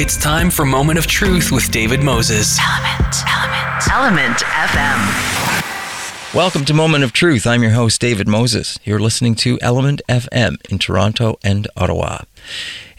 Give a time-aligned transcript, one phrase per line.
[0.00, 2.58] It's time for Moment of Truth with David Moses.
[2.58, 6.34] Element, Element, Element FM.
[6.34, 7.46] Welcome to Moment of Truth.
[7.46, 8.78] I'm your host, David Moses.
[8.82, 12.20] You're listening to Element FM in Toronto and Ottawa.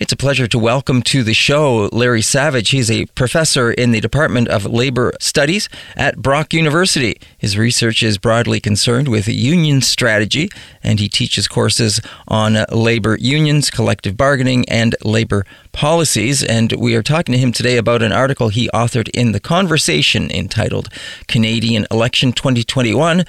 [0.01, 2.71] It's a pleasure to welcome to the show Larry Savage.
[2.71, 7.19] He's a professor in the Department of Labor Studies at Brock University.
[7.37, 10.49] His research is broadly concerned with union strategy,
[10.81, 16.43] and he teaches courses on labor unions, collective bargaining, and labor policies.
[16.43, 20.31] And we are talking to him today about an article he authored in The Conversation
[20.31, 20.89] entitled
[21.27, 23.23] Canadian Election 2021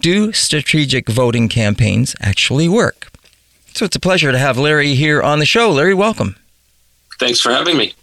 [0.00, 2.99] Do Strategic Voting Campaigns Actually Work?
[3.72, 5.70] So it's a pleasure to have Larry here on the show.
[5.70, 6.36] Larry, welcome.
[7.18, 7.94] Thanks for having me.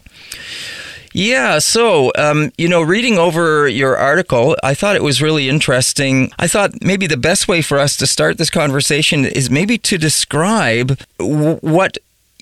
[1.14, 6.32] Yeah, so, um, you know, reading over your article, I thought it was really interesting.
[6.38, 9.98] I thought maybe the best way for us to start this conversation is maybe to
[9.98, 11.98] describe w- what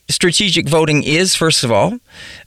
[0.09, 1.99] strategic voting is, first of all,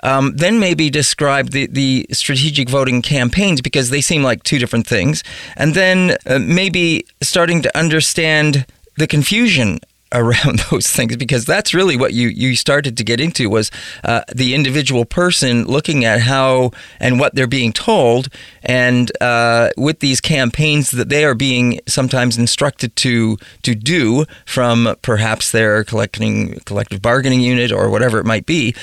[0.02, 4.86] um, then maybe describe the, the strategic voting campaigns because they seem like two different
[4.86, 5.24] things,
[5.56, 8.66] and then uh, maybe starting to understand
[8.98, 9.78] the confusion
[10.12, 13.70] around those things because that's really what you you started to get into was
[14.04, 18.28] uh, the individual person looking at how and what they're being told
[18.62, 24.96] and uh, with these campaigns that they are being sometimes instructed to to do from
[25.02, 28.74] perhaps their collecting collective bargaining unit or whatever it might be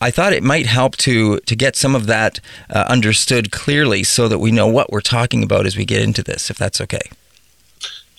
[0.00, 4.28] I thought it might help to to get some of that uh, understood clearly so
[4.28, 7.10] that we know what we're talking about as we get into this if that's okay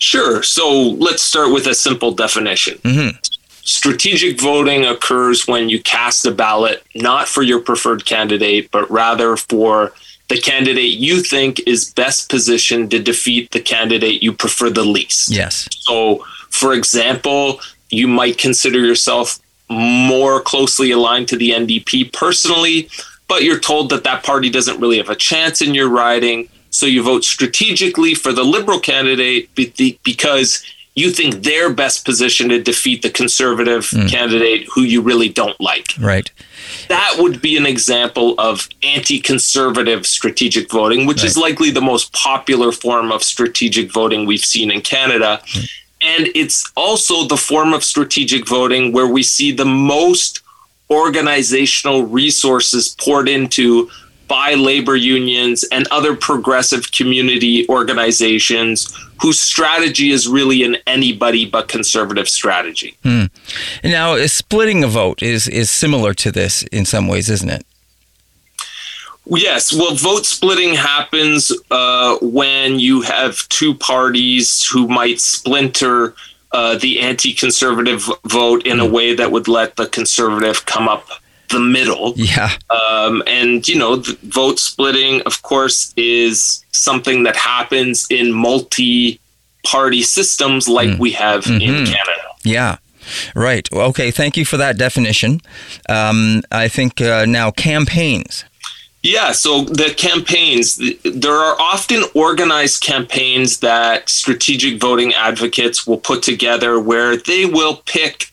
[0.02, 0.42] Sure.
[0.42, 2.78] So let's start with a simple definition.
[2.78, 3.16] Mm-hmm.
[3.64, 9.36] Strategic voting occurs when you cast a ballot not for your preferred candidate, but rather
[9.36, 9.92] for
[10.28, 15.30] the candidate you think is best positioned to defeat the candidate you prefer the least.
[15.30, 15.68] Yes.
[15.70, 19.38] So, for example, you might consider yourself
[19.70, 22.88] more closely aligned to the NDP personally,
[23.28, 26.48] but you're told that that party doesn't really have a chance in your riding.
[26.72, 30.64] So you vote strategically for the liberal candidate because
[30.94, 34.08] you think they're best positioned to defeat the conservative mm.
[34.10, 35.86] candidate who you really don't like.
[35.98, 36.30] Right.
[36.88, 41.26] That would be an example of anti conservative strategic voting, which right.
[41.26, 45.40] is likely the most popular form of strategic voting we've seen in Canada.
[45.44, 45.70] Mm.
[46.02, 50.40] And it's also the form of strategic voting where we see the most
[50.90, 53.88] organizational resources poured into
[54.32, 61.68] by labor unions and other progressive community organizations whose strategy is really an anybody but
[61.68, 62.96] conservative strategy.
[63.02, 63.24] Hmm.
[63.84, 67.66] Now, splitting a vote is is similar to this in some ways, isn't it?
[69.26, 69.70] Yes.
[69.70, 76.14] Well, vote splitting happens uh, when you have two parties who might splinter
[76.52, 78.94] uh, the anti conservative vote in a hmm.
[78.94, 81.06] way that would let the conservative come up
[81.52, 82.14] the middle.
[82.16, 82.50] Yeah.
[82.70, 89.20] Um, and, you know, vote splitting, of course, is something that happens in multi
[89.64, 90.98] party systems like mm.
[90.98, 91.60] we have mm-hmm.
[91.60, 92.28] in Canada.
[92.42, 92.78] Yeah.
[93.34, 93.68] Right.
[93.72, 94.10] Okay.
[94.10, 95.40] Thank you for that definition.
[95.88, 98.44] Um, I think uh, now campaigns.
[99.02, 106.22] Yeah, so the campaigns, there are often organized campaigns that strategic voting advocates will put
[106.22, 108.26] together where they will pick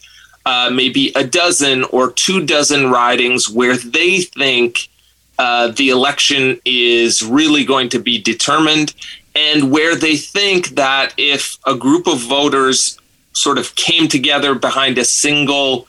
[0.45, 4.89] uh, maybe a dozen or two dozen ridings where they think
[5.37, 8.93] uh, the election is really going to be determined,
[9.35, 12.99] and where they think that if a group of voters
[13.33, 15.87] sort of came together behind a single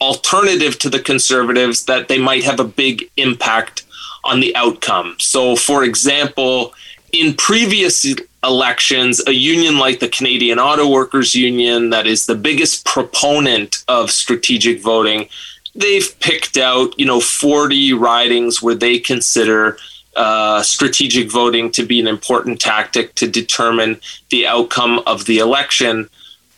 [0.00, 3.84] alternative to the conservatives, that they might have a big impact
[4.24, 5.16] on the outcome.
[5.18, 6.74] So, for example,
[7.12, 8.06] in previous
[8.42, 14.10] elections, a union like the Canadian Auto Workers Union, that is the biggest proponent of
[14.10, 15.28] strategic voting,
[15.74, 19.76] they've picked out, you know, 40 ridings where they consider
[20.16, 26.08] uh, strategic voting to be an important tactic to determine the outcome of the election.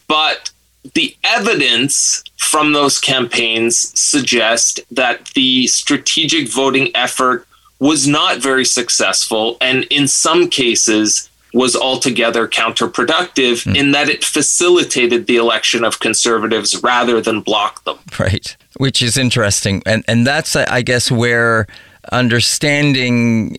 [0.09, 0.50] But
[0.94, 7.46] the evidence from those campaigns suggest that the strategic voting effort
[7.78, 13.76] was not very successful and in some cases was altogether counterproductive mm.
[13.76, 17.99] in that it facilitated the election of conservatives rather than blocked them.
[18.19, 19.82] Right, which is interesting.
[19.87, 21.66] And and that's I guess where
[22.10, 23.56] understanding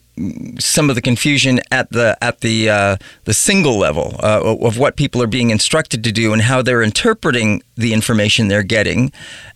[0.60, 4.96] some of the confusion at the at the uh, the single level uh, of what
[4.96, 9.12] people are being instructed to do and how they're interpreting the information they're getting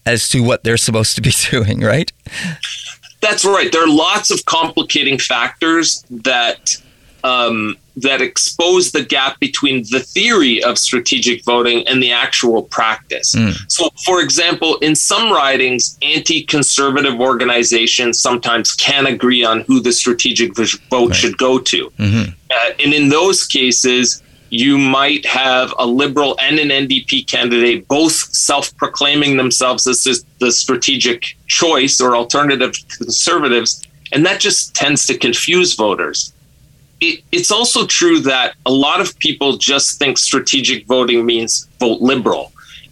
[0.05, 2.11] as to what they're supposed to be doing, right?
[3.21, 3.71] That's right.
[3.71, 6.77] There are lots of complicating factors that
[7.23, 13.33] um, that expose the gap between the theory of strategic voting and the actual practice.
[13.33, 13.55] Mm.
[13.71, 19.91] So, for example, in some ridings, anti conservative organizations sometimes can't agree on who the
[19.91, 21.15] strategic vote right.
[21.15, 21.89] should go to.
[21.97, 22.31] Mm-hmm.
[22.51, 28.13] Uh, and in those cases, you might have a liberal and an NDP candidate both
[28.13, 30.03] self proclaiming themselves as
[30.39, 33.83] the strategic choice or alternative conservatives.
[34.13, 36.31] And that just tends to confuse voters.
[36.99, 42.01] It, it's also true that a lot of people just think strategic voting means vote
[42.01, 42.51] liberal.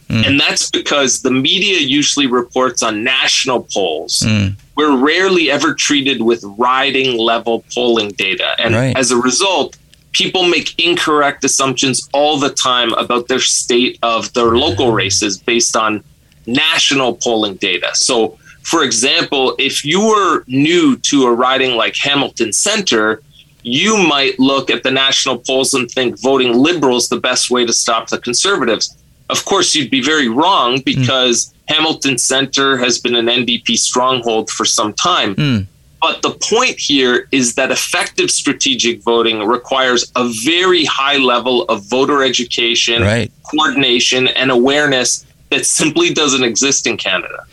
[0.10, 0.28] Mm.
[0.28, 4.20] And that's because the media usually reports on national polls.
[4.20, 4.56] Mm.
[4.76, 8.56] We're rarely ever treated with riding level polling data.
[8.60, 8.96] And right.
[8.96, 9.78] as a result,
[10.12, 15.76] people make incorrect assumptions all the time about their state of their local races based
[15.76, 16.04] on
[16.46, 17.90] national polling data.
[17.94, 23.22] So, for example, if you were new to a riding like Hamilton Center,
[23.66, 27.66] you might look at the national polls and think voting liberal is the best way
[27.66, 28.96] to stop the conservatives.
[29.32, 31.74] Of course, you'd be very wrong because mm.
[31.76, 35.36] Hamilton Center has been an NDP stronghold for some time.
[35.36, 35.66] Mm.
[36.00, 41.84] But the point here is that effective strategic voting requires a very high level of
[41.90, 43.32] voter education, right.
[43.50, 47.48] coordination, and awareness that simply doesn't exist in Canada.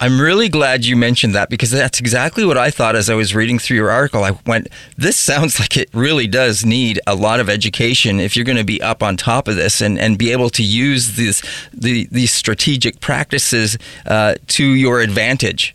[0.00, 3.34] I'm really glad you mentioned that because that's exactly what I thought as I was
[3.34, 4.22] reading through your article.
[4.22, 8.44] I went, this sounds like it really does need a lot of education if you're
[8.44, 11.42] going to be up on top of this and, and be able to use these,
[11.72, 15.74] the, these strategic practices uh, to your advantage.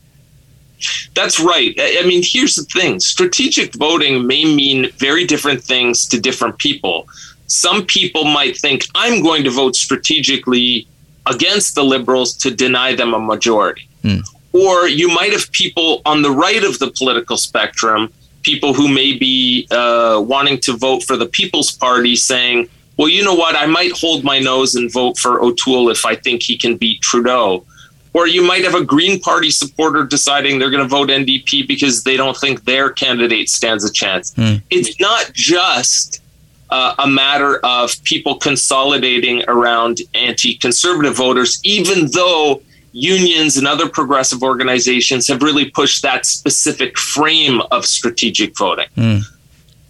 [1.15, 1.73] That's right.
[1.77, 7.07] I mean, here's the thing strategic voting may mean very different things to different people.
[7.47, 10.87] Some people might think, I'm going to vote strategically
[11.25, 13.87] against the liberals to deny them a majority.
[14.03, 14.27] Mm.
[14.53, 18.13] Or you might have people on the right of the political spectrum,
[18.43, 23.23] people who may be uh, wanting to vote for the People's Party, saying, well, you
[23.23, 23.55] know what?
[23.55, 27.01] I might hold my nose and vote for O'Toole if I think he can beat
[27.01, 27.65] Trudeau.
[28.13, 32.03] Or you might have a Green Party supporter deciding they're going to vote NDP because
[32.03, 34.35] they don't think their candidate stands a chance.
[34.35, 34.61] Mm.
[34.69, 36.21] It's not just
[36.69, 42.61] uh, a matter of people consolidating around anti conservative voters, even though
[42.93, 48.87] unions and other progressive organizations have really pushed that specific frame of strategic voting.
[48.95, 49.23] Mm.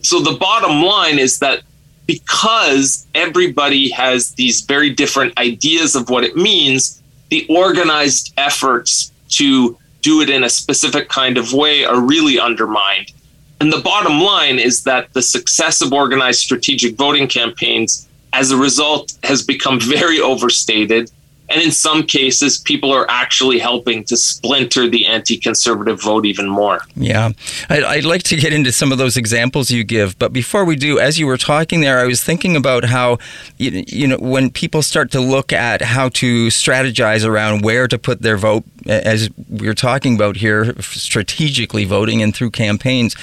[0.01, 1.61] So the bottom line is that
[2.07, 9.77] because everybody has these very different ideas of what it means, the organized efforts to
[10.01, 13.11] do it in a specific kind of way are really undermined.
[13.59, 18.57] And the bottom line is that the success of organized strategic voting campaigns, as a
[18.57, 21.09] result, has become very overstated
[21.53, 26.49] and in some cases, people are actually helping to splinter the anti conservative vote even
[26.49, 26.79] more.
[26.95, 27.31] Yeah.
[27.69, 30.17] I'd, I'd, like to get into some of those examples you give.
[30.17, 33.19] But before we do, as you were talking there, I was thinking about how,
[33.57, 37.97] you, you know, when people start to look at how to strategize around where to
[37.97, 43.15] put their vote, as we're talking about here, strategically voting and through campaigns.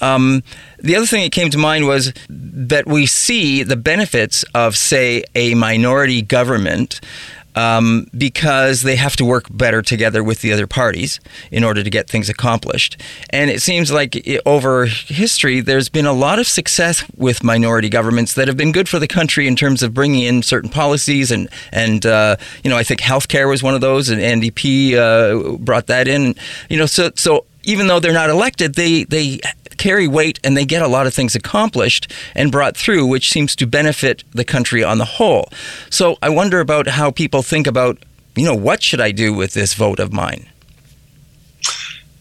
[0.00, 0.42] Um,
[0.78, 5.24] the other thing that came to mind was that we see the benefits of, say,
[5.34, 7.00] a minority government
[7.54, 11.20] um, because they have to work better together with the other parties
[11.50, 13.00] in order to get things accomplished.
[13.30, 17.88] And it seems like it, over history, there's been a lot of success with minority
[17.88, 21.30] governments that have been good for the country in terms of bringing in certain policies.
[21.30, 25.56] And, and uh, you know, I think healthcare was one of those, and NDP uh,
[25.58, 26.34] brought that in.
[26.68, 29.40] You know, so, so even though they're not elected, they, they
[29.76, 33.56] carry weight and they get a lot of things accomplished and brought through, which seems
[33.56, 35.48] to benefit the country on the whole.
[35.90, 37.98] So I wonder about how people think about,
[38.36, 40.48] you know, what should I do with this vote of mine?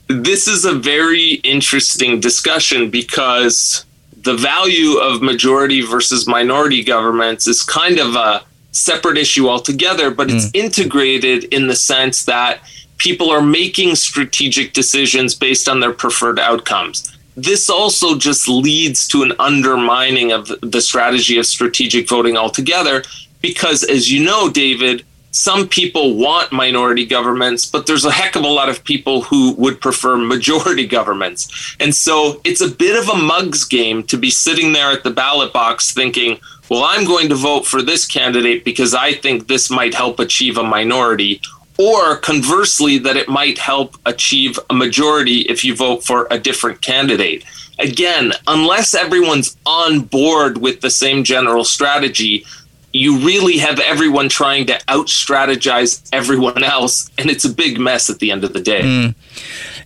[0.08, 3.86] This is a very interesting discussion because
[4.24, 10.30] the value of majority versus minority governments is kind of a separate issue altogether, but
[10.30, 10.56] it's mm.
[10.56, 12.60] integrated in the sense that
[13.02, 19.24] people are making strategic decisions based on their preferred outcomes this also just leads to
[19.24, 23.04] an undermining of the strategy of strategic voting altogether.
[23.42, 28.44] Because, as you know, David, some people want minority governments, but there's a heck of
[28.44, 31.76] a lot of people who would prefer majority governments.
[31.80, 35.10] And so it's a bit of a mugs game to be sitting there at the
[35.10, 36.40] ballot box thinking,
[36.70, 40.58] well, I'm going to vote for this candidate because I think this might help achieve
[40.58, 41.42] a minority
[41.82, 46.82] or conversely, that it might help achieve a majority if you vote for a different
[46.82, 47.44] candidate.
[47.80, 52.46] Again, unless everyone's on board with the same general strategy,
[52.94, 58.10] you really have everyone trying to out strategize everyone else, and it's a big mess
[58.10, 58.82] at the end of the day.
[58.82, 59.16] Mm.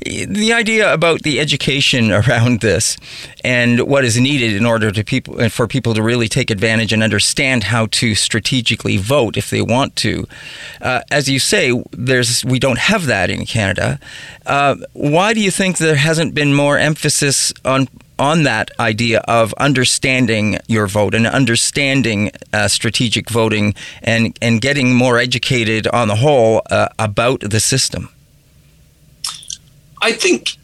[0.06, 2.98] The idea about the education around this
[3.44, 7.02] and what is needed in order to people for people to really take advantage and
[7.02, 10.28] understand how to strategically vote if they want to.
[10.80, 14.00] Uh, as you say, there's we don't have that in Canada.
[14.46, 19.54] Uh, why do you think there hasn't been more emphasis on on that idea of
[19.56, 26.16] understanding your vote and understanding uh, strategic voting and, and getting more educated on the
[26.16, 28.10] whole uh, about the system?
[30.06, 30.58] I think,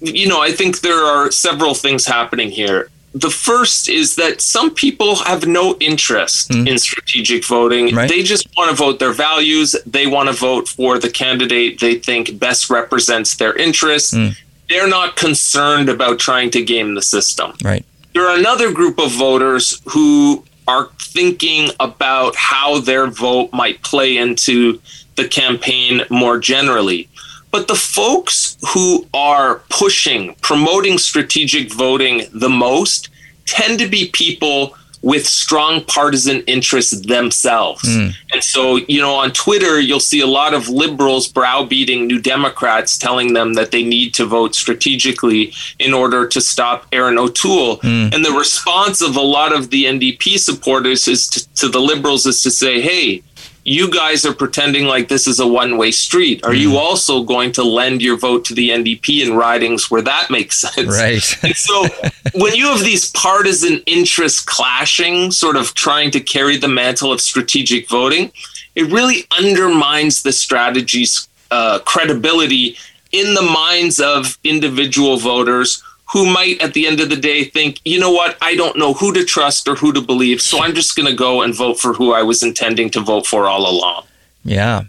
[0.00, 2.90] you know, I think there are several things happening here.
[3.12, 6.68] The first is that some people have no interest mm.
[6.68, 7.94] in strategic voting.
[7.94, 8.08] Right.
[8.08, 9.74] They just want to vote their values.
[9.84, 14.14] They want to vote for the candidate they think best represents their interests.
[14.14, 14.36] Mm
[14.70, 17.52] they're not concerned about trying to game the system.
[17.62, 17.84] Right.
[18.14, 24.16] There are another group of voters who are thinking about how their vote might play
[24.16, 24.80] into
[25.16, 27.08] the campaign more generally.
[27.50, 33.08] But the folks who are pushing, promoting strategic voting the most
[33.46, 37.82] tend to be people with strong partisan interests themselves.
[37.84, 38.14] Mm.
[38.32, 42.98] And so, you know, on Twitter, you'll see a lot of liberals browbeating New Democrats,
[42.98, 47.78] telling them that they need to vote strategically in order to stop Erin O'Toole.
[47.78, 48.14] Mm.
[48.14, 52.26] And the response of a lot of the NDP supporters is to, to the liberals
[52.26, 53.22] is to say, hey,
[53.64, 56.44] you guys are pretending like this is a one way street.
[56.44, 56.60] Are mm.
[56.60, 60.58] you also going to lend your vote to the NDP in ridings where that makes
[60.60, 60.88] sense?
[60.88, 61.22] Right.
[61.56, 61.86] so
[62.34, 67.20] when you have these partisan interests clashing, sort of trying to carry the mantle of
[67.20, 68.32] strategic voting,
[68.74, 72.76] it really undermines the strategy's uh, credibility
[73.12, 77.80] in the minds of individual voters who might at the end of the day think,
[77.84, 80.74] you know what, I don't know who to trust or who to believe, so I'm
[80.74, 83.68] just going to go and vote for who I was intending to vote for all
[83.68, 84.04] along.
[84.44, 84.84] Yeah.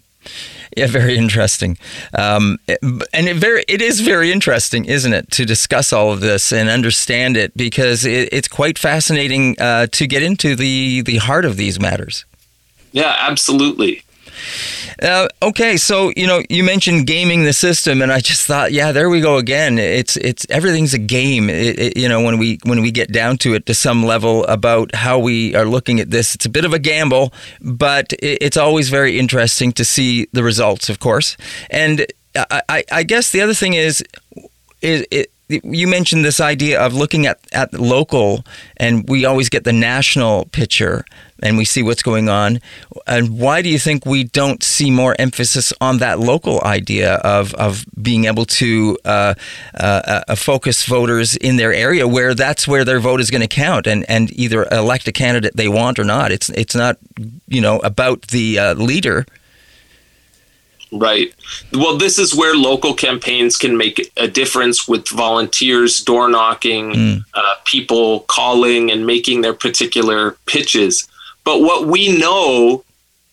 [0.77, 1.77] Yeah, very interesting,
[2.17, 6.53] um, and it very it is very interesting, isn't it, to discuss all of this
[6.53, 11.43] and understand it because it, it's quite fascinating uh, to get into the the heart
[11.43, 12.23] of these matters.
[12.93, 14.03] Yeah, absolutely.
[15.01, 18.91] Uh, okay, so you know you mentioned gaming the system, and I just thought, yeah,
[18.91, 19.79] there we go again.
[19.79, 21.49] It's it's everything's a game.
[21.49, 24.45] It, it, you know when we when we get down to it to some level
[24.45, 28.37] about how we are looking at this, it's a bit of a gamble, but it,
[28.41, 31.37] it's always very interesting to see the results, of course.
[31.69, 32.05] And
[32.35, 34.03] I, I, I guess the other thing is
[34.81, 35.31] is it
[35.63, 38.45] you mentioned this idea of looking at, at local,
[38.77, 41.05] and we always get the national picture
[41.43, 42.59] and we see what's going on.
[43.07, 47.53] And why do you think we don't see more emphasis on that local idea of,
[47.55, 49.33] of being able to uh,
[49.73, 53.47] uh, uh, focus voters in their area where that's where their vote is going to
[53.47, 56.31] count and, and either elect a candidate they want or not?
[56.31, 56.97] It's, it's not,
[57.47, 59.25] you know, about the uh, leader
[60.91, 61.33] Right.
[61.71, 67.25] Well, this is where local campaigns can make a difference with volunteers, door knocking, mm.
[67.33, 71.07] uh, people calling and making their particular pitches.
[71.45, 72.83] But what we know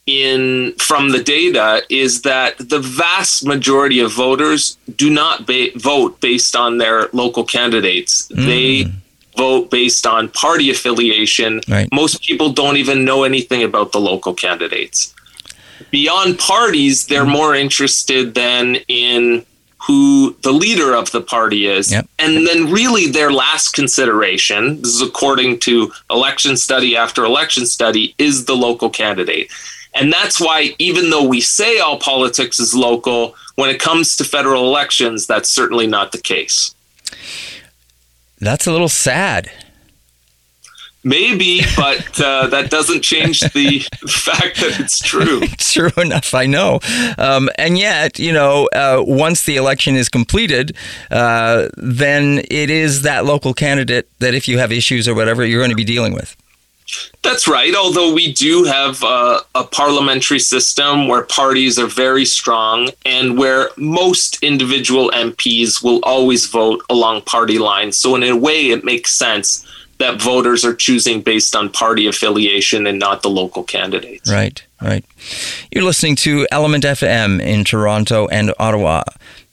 [0.07, 6.21] in from the data is that the vast majority of voters do not ba- vote
[6.21, 8.29] based on their local candidates.
[8.29, 8.47] Mm.
[8.47, 8.93] They
[9.37, 11.61] vote based on party affiliation.
[11.69, 11.89] Right.
[11.93, 15.13] Most people don't even know anything about the local candidates
[15.91, 17.33] beyond parties, they're mm-hmm.
[17.33, 19.45] more interested than in
[19.87, 21.93] who the leader of the party is.
[21.93, 22.09] Yep.
[22.19, 28.15] And then, really, their last consideration, this is according to election study after election study,
[28.19, 29.51] is the local candidate.
[29.95, 34.25] And that's why, even though we say all politics is local, when it comes to
[34.25, 36.75] federal elections, that's certainly not the case.
[38.41, 39.51] That's a little sad.
[41.05, 43.79] Maybe, but uh, that doesn't change the
[44.09, 45.41] fact that it's true.
[45.59, 46.81] true enough, I know.
[47.17, 50.77] Um, and yet, you know, uh, once the election is completed,
[51.11, 55.61] uh, then it is that local candidate that if you have issues or whatever, you're
[55.61, 56.37] going to be dealing with.
[57.23, 57.75] That's right.
[57.75, 63.69] Although we do have uh, a parliamentary system where parties are very strong and where
[63.77, 67.99] most individual MPs will always vote along party lines.
[67.99, 69.68] So, in a way, it makes sense
[69.99, 74.31] that voters are choosing based on party affiliation and not the local candidates.
[74.31, 75.05] Right, right.
[75.71, 79.03] You're listening to Element FM in Toronto and Ottawa.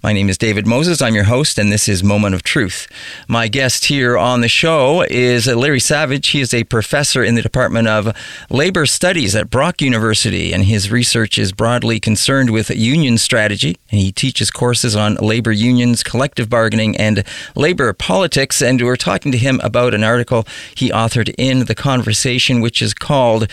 [0.06, 1.02] My name is David Moses.
[1.02, 2.88] I'm your host, and this is Moment of Truth.
[3.28, 6.28] My guest here on the show is Larry Savage.
[6.28, 8.16] He is a professor in the Department of
[8.52, 13.80] Labor Studies at Brock University, and his research is broadly concerned with union strategy.
[13.90, 17.24] And he teaches courses on labor unions, collective bargaining, and
[17.56, 18.62] labor politics.
[18.62, 20.46] And we're talking to him about an article
[20.76, 23.50] he authored in The Conversation, which is called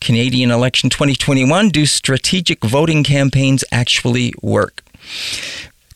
[0.00, 1.70] Canadian election 2021.
[1.70, 4.84] Do strategic voting campaigns actually work?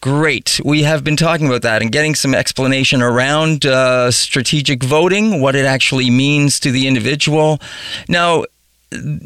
[0.02, 0.60] Great.
[0.64, 5.54] We have been talking about that and getting some explanation around uh, strategic voting, what
[5.54, 7.60] it actually means to the individual.
[8.08, 8.46] Now,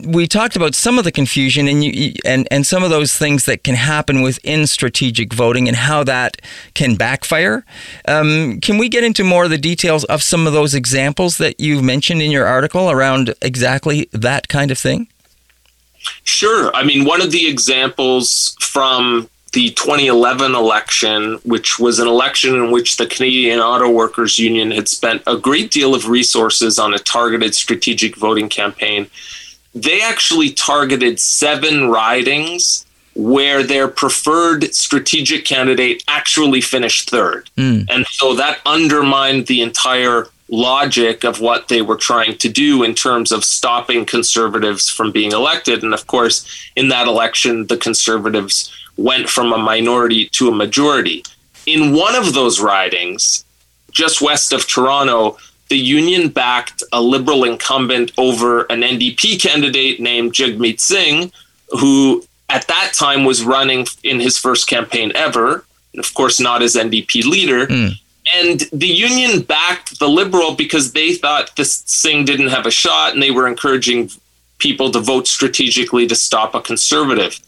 [0.04, 3.47] we talked about some of the confusion and you, and and some of those things
[3.47, 6.42] that can happen within strategic voting and how that
[6.75, 7.64] can backfire.
[8.06, 11.59] Um, can we get into more of the details of some of those examples that
[11.59, 15.09] you mentioned in your article around exactly that kind of thing?
[16.23, 16.71] Sure.
[16.76, 22.70] I mean, one of the examples from the 2011 election, which was an election in
[22.70, 26.98] which the Canadian Auto Workers Union had spent a great deal of resources on a
[26.98, 29.08] targeted strategic voting campaign,
[29.75, 32.84] they actually targeted seven ridings
[33.14, 37.48] where their preferred strategic candidate actually finished third.
[37.56, 37.86] Mm.
[37.88, 42.94] And so that undermined the entire logic of what they were trying to do in
[42.94, 45.82] terms of stopping conservatives from being elected.
[45.82, 46.46] And of course,
[46.76, 51.24] in that election, the conservatives went from a minority to a majority.
[51.66, 53.44] In one of those ridings,
[53.90, 55.38] just west of Toronto,
[55.68, 61.32] the union backed a liberal incumbent over an NDP candidate named Jagmeet Singh,
[61.70, 66.62] who at that time was running in his first campaign ever, and of course not
[66.62, 67.66] as NDP leader.
[67.66, 68.00] Mm.
[68.34, 73.14] And the union backed the liberal because they thought this Singh didn't have a shot
[73.14, 74.10] and they were encouraging
[74.58, 77.38] people to vote strategically to stop a conservative.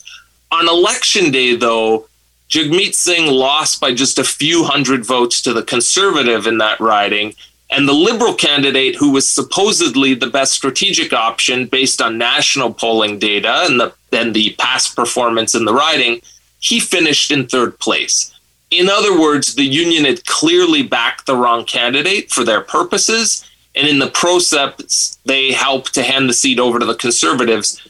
[0.51, 2.09] On election day, though,
[2.49, 7.35] Jagmeet Singh lost by just a few hundred votes to the conservative in that riding.
[7.71, 13.19] And the liberal candidate, who was supposedly the best strategic option based on national polling
[13.19, 16.23] data and the, and the past performance in the riding,
[16.61, 18.35] he finished in third place.
[18.71, 23.45] In other words, the union had clearly backed the wrong candidate for their purposes.
[23.75, 27.88] And in the process, they helped to hand the seat over to the conservatives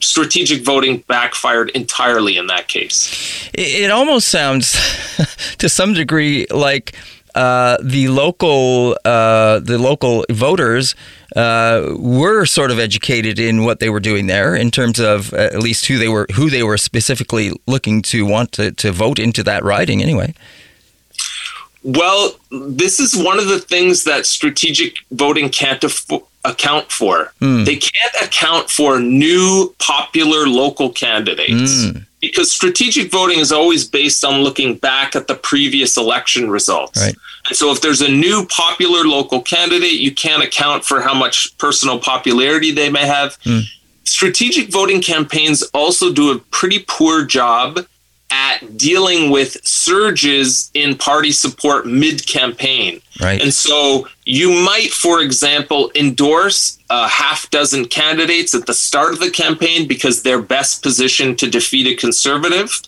[0.00, 3.48] strategic voting backfired entirely in that case.
[3.54, 4.72] It almost sounds,
[5.58, 6.94] to some degree, like
[7.34, 10.94] uh, the local uh, the local voters
[11.34, 15.38] uh, were sort of educated in what they were doing there in terms of uh,
[15.38, 19.18] at least who they were who they were specifically looking to want to, to vote
[19.18, 20.32] into that riding anyway.
[21.82, 27.32] Well, this is one of the things that strategic voting can't afford account for.
[27.40, 27.64] Mm.
[27.64, 32.04] They can't account for new popular local candidates mm.
[32.20, 37.00] because strategic voting is always based on looking back at the previous election results.
[37.00, 37.14] Right.
[37.48, 41.56] And so if there's a new popular local candidate, you can't account for how much
[41.58, 43.38] personal popularity they may have.
[43.40, 43.62] Mm.
[44.04, 47.86] Strategic voting campaigns also do a pretty poor job
[48.34, 53.00] at dealing with surges in party support mid campaign.
[53.20, 53.40] Right.
[53.40, 59.20] And so you might, for example, endorse a half dozen candidates at the start of
[59.20, 62.82] the campaign because they're best positioned to defeat a conservative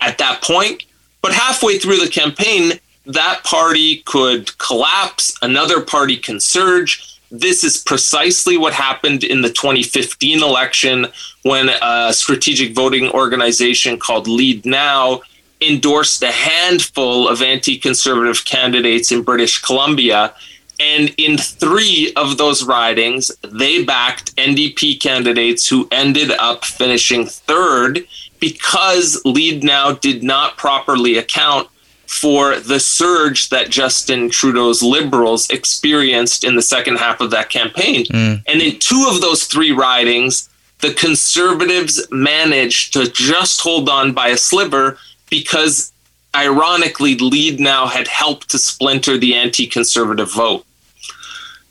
[0.00, 0.84] at that point.
[1.22, 2.72] But halfway through the campaign,
[3.06, 7.17] that party could collapse, another party can surge.
[7.30, 11.06] This is precisely what happened in the 2015 election
[11.42, 15.20] when a strategic voting organization called Leadnow
[15.60, 20.32] endorsed a handful of anti conservative candidates in British Columbia.
[20.80, 28.06] And in three of those ridings, they backed NDP candidates who ended up finishing third
[28.40, 31.68] because Leadnow did not properly account
[32.08, 38.06] for the surge that Justin Trudeau's Liberals experienced in the second half of that campaign.
[38.06, 38.42] Mm.
[38.46, 40.48] And in two of those three ridings,
[40.80, 45.92] the conservatives managed to just hold on by a sliver because
[46.34, 50.64] ironically Leadnow had helped to splinter the anti-conservative vote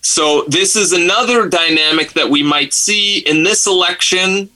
[0.02, 4.50] so this is another dynamic that we might see in this election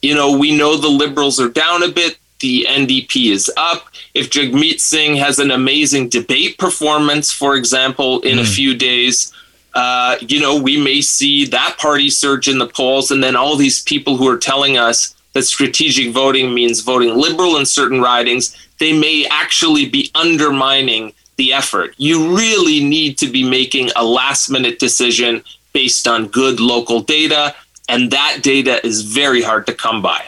[0.00, 4.28] you know we know the liberals are down a bit the ndp is up if
[4.28, 8.42] jagmeet singh has an amazing debate performance for example in mm.
[8.42, 9.32] a few days
[9.74, 13.56] uh, you know, we may see that party surge in the polls, and then all
[13.56, 18.54] these people who are telling us that strategic voting means voting liberal in certain ridings,
[18.78, 21.94] they may actually be undermining the effort.
[21.96, 27.54] You really need to be making a last minute decision based on good local data,
[27.88, 30.22] and that data is very hard to come by.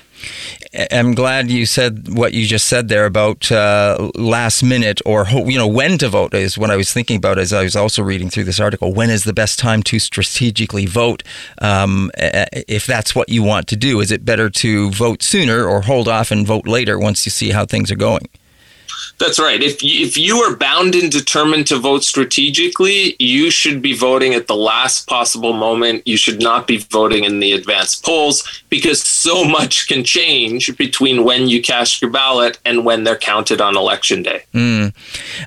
[0.91, 5.57] I'm glad you said what you just said there about uh, last minute or you
[5.57, 8.29] know when to vote is what I was thinking about as I was also reading
[8.29, 8.93] through this article.
[8.93, 11.23] When is the best time to strategically vote?
[11.61, 15.83] Um, if that's what you want to do, is it better to vote sooner or
[15.83, 18.29] hold off and vote later once you see how things are going?
[19.19, 19.63] That's right.
[19.63, 24.35] If you, if you are bound and determined to vote strategically, you should be voting
[24.35, 26.07] at the last possible moment.
[26.07, 31.25] You should not be voting in the advanced polls because so much can change between
[31.25, 34.45] when you cast your ballot and when they're counted on election day.
[34.53, 34.93] Mm.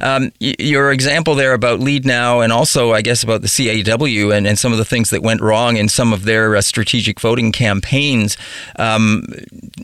[0.01, 4.57] Um, your example there about Leadnow and also, I guess, about the CAW and, and
[4.57, 8.37] some of the things that went wrong in some of their uh, strategic voting campaigns.
[8.77, 9.25] Um,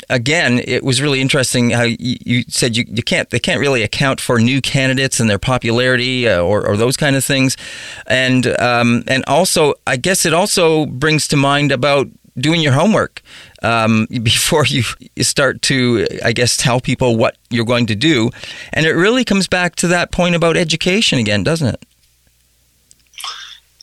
[0.10, 3.73] again, it was really interesting how you, you said you, you can't they can't really
[3.74, 7.58] really account for new candidates and their popularity uh, or, or, those kind of things.
[8.06, 12.08] And um, and also, I guess it also brings to mind about
[12.38, 13.22] doing your homework
[13.64, 14.84] um, before you,
[15.16, 18.30] you start to, I guess, tell people what you're going to do.
[18.72, 21.84] And it really comes back to that point about education again, doesn't it?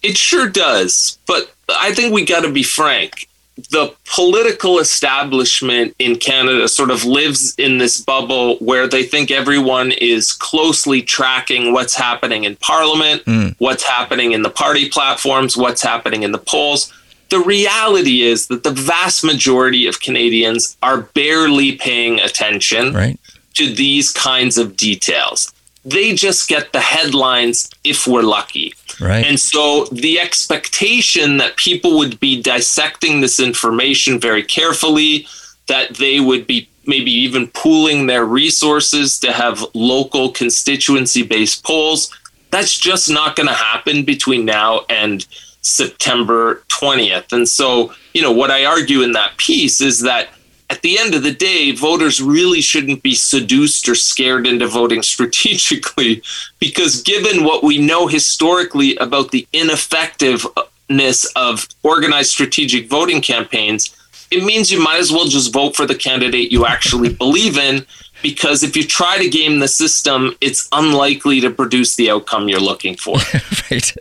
[0.03, 1.18] It sure does.
[1.26, 3.29] But I think we got to be frank
[3.70, 9.92] the political establishment in Canada sort of lives in this bubble where they think everyone
[9.92, 13.55] is closely tracking what's happening in Parliament, mm.
[13.59, 16.92] what's happening in the party platforms, what's happening in the polls.
[17.31, 23.20] The reality is that the vast majority of Canadians are barely paying attention right.
[23.55, 25.53] to these kinds of details.
[25.85, 28.75] They just get the headlines if we're lucky.
[29.01, 29.25] Right.
[29.25, 35.27] And so the expectation that people would be dissecting this information very carefully,
[35.69, 42.14] that they would be maybe even pooling their resources to have local constituency based polls,
[42.51, 45.27] that's just not going to happen between now and
[45.62, 47.33] September 20th.
[47.33, 50.29] And so, you know, what I argue in that piece is that
[50.70, 55.02] at the end of the day, voters really shouldn't be seduced or scared into voting
[55.14, 56.22] strategically
[56.59, 63.94] because, given what we know historically about the ineffectiveness of organized strategic voting campaigns,
[64.30, 67.85] it means you might as well just vote for the candidate you actually believe in
[68.22, 72.61] because if you try to game the system, it's unlikely to produce the outcome you're
[72.61, 73.16] looking for.
[73.70, 73.96] right.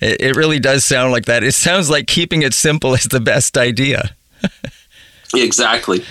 [0.00, 1.42] It really does sound like that.
[1.42, 4.14] It sounds like keeping it simple is the best idea.
[5.34, 6.04] Exactly.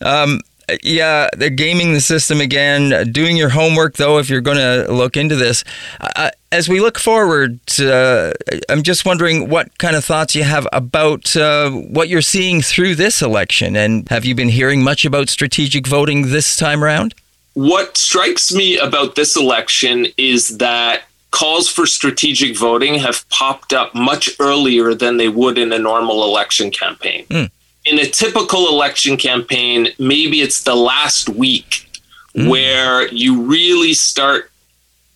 [0.00, 0.40] Um,
[0.82, 3.10] yeah, they're gaming the system again.
[3.12, 5.64] Doing your homework, though, if you're going to look into this.
[6.00, 8.32] Uh, as we look forward, uh,
[8.68, 12.94] I'm just wondering what kind of thoughts you have about uh, what you're seeing through
[12.94, 13.76] this election.
[13.76, 17.14] And have you been hearing much about strategic voting this time around?
[17.54, 23.94] What strikes me about this election is that calls for strategic voting have popped up
[23.94, 27.26] much earlier than they would in a normal election campaign.
[27.26, 27.50] Mm
[27.84, 31.90] in a typical election campaign, maybe it's the last week
[32.34, 32.48] mm.
[32.48, 34.50] where you really start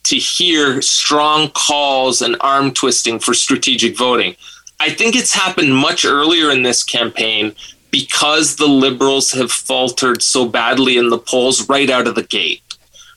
[0.04, 4.36] to hear strong calls and arm twisting for strategic voting.
[4.78, 7.54] I think it's happened much earlier in this campaign
[7.90, 12.62] because the liberals have faltered so badly in the polls right out of the gate.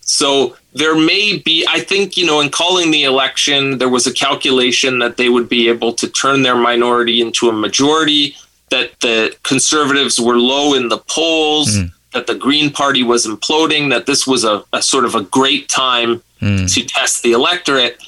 [0.02, 4.14] So there may be, I think, you know, in calling the election, there was a
[4.14, 8.36] calculation that they would be able to turn their minority into a majority
[8.72, 11.92] that the conservatives were low in the polls, mm.
[12.14, 15.70] that the Green Party was imploding, that this was a, a sort of a great
[15.70, 16.74] time mm.
[16.74, 18.02] to test the electorate.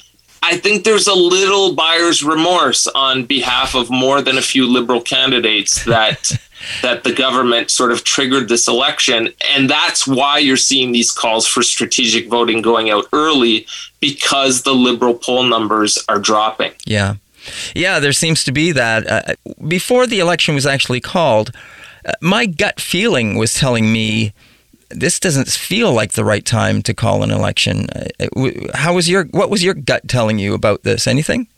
[0.44, 5.00] I think there's a little buyer's remorse on behalf of more than a few liberal
[5.00, 6.32] candidates that
[6.82, 11.44] that the government sort of triggered this election and that's why you're seeing these calls
[11.44, 13.66] for strategic voting going out early
[14.00, 16.72] because the liberal poll numbers are dropping.
[16.84, 17.16] Yeah.
[17.74, 19.06] Yeah, there seems to be that.
[19.06, 19.34] Uh,
[19.66, 21.50] before the election was actually called,
[22.04, 24.32] uh, my gut feeling was telling me
[24.90, 27.86] this doesn't feel like the right time to call an election.
[27.90, 31.06] Uh, how was your what was your gut telling you about this?
[31.06, 31.48] Anything?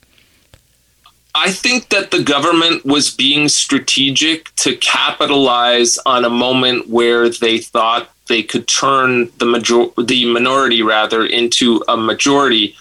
[1.35, 7.59] I think that the government was being strategic to capitalize on a moment where they
[7.59, 12.77] thought they could turn the major the minority rather into a majority.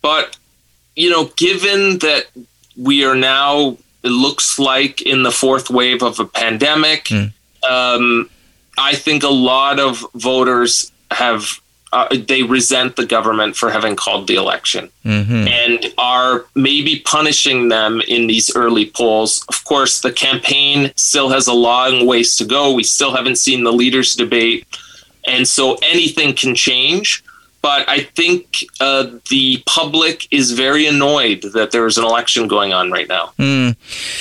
[0.00, 0.36] But
[0.96, 2.26] you know, given that
[2.78, 7.32] we are now, it looks like, in the fourth wave of a pandemic, mm.
[7.68, 8.30] um,
[8.78, 11.60] I think a lot of voters have.
[11.90, 15.48] Uh, they resent the government for having called the election mm-hmm.
[15.48, 19.42] and are maybe punishing them in these early polls.
[19.48, 22.74] Of course, the campaign still has a long ways to go.
[22.74, 24.66] We still haven't seen the leaders' debate.
[25.26, 27.24] And so anything can change
[27.60, 32.72] but I think uh, the public is very annoyed that there is an election going
[32.72, 33.32] on right now.
[33.38, 33.76] Mm.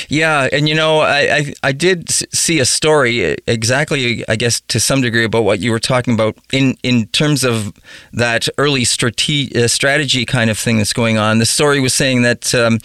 [0.10, 4.80] Yeah, and you know, I, I, I did see a story exactly, I guess, to
[4.80, 7.73] some degree about what you were talking about in in terms of
[8.13, 11.38] that early strate- uh, strategy kind of thing that's going on.
[11.39, 12.80] The story was saying that um,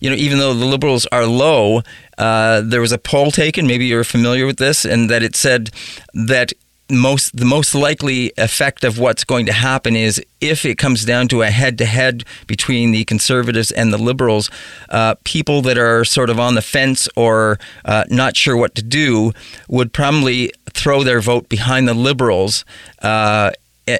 [0.00, 1.82] you know, even though the liberals are low,
[2.18, 3.66] uh, there was a poll taken.
[3.66, 5.70] Maybe you're familiar with this, and that it said
[6.12, 6.52] that
[6.90, 11.28] most the most likely effect of what's going to happen is if it comes down
[11.28, 14.50] to a head to head between the conservatives and the liberals,
[14.90, 18.82] uh, people that are sort of on the fence or uh, not sure what to
[18.82, 19.32] do
[19.68, 22.64] would probably throw their vote behind the liberals.
[23.00, 23.50] Uh,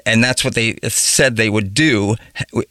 [0.05, 2.15] and that's what they said they would do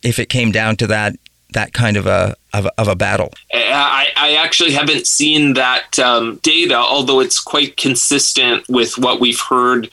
[0.03, 1.15] if it came down to that
[1.55, 3.33] that kind of a of a, of a battle.
[3.53, 9.41] I, I actually haven't seen that um, data, although it's quite consistent with what we've
[9.41, 9.91] heard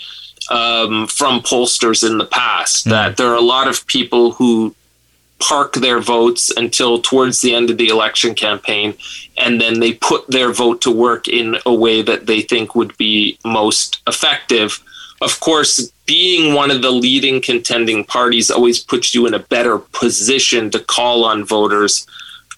[0.52, 2.86] um, from pollsters in the past.
[2.86, 2.91] Mm.
[2.91, 4.76] That there are a lot of people who
[5.39, 8.95] park their votes until towards the end of the election campaign,
[9.38, 12.95] and then they put their vote to work in a way that they think would
[12.97, 14.84] be most effective.
[15.21, 19.77] Of course, being one of the leading contending parties always puts you in a better
[19.77, 22.07] position to call on voters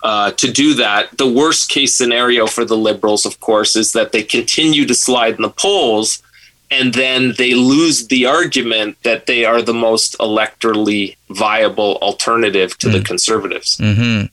[0.02, 1.17] uh, to do that.
[1.17, 5.36] The worst case scenario for the liberals, of course, is that they continue to slide
[5.36, 6.23] in the polls
[6.71, 12.88] and then they lose the argument that they are the most electorally viable alternative to
[12.88, 12.93] mm.
[12.93, 13.78] the conservatives.
[13.78, 14.26] Mm-hmm.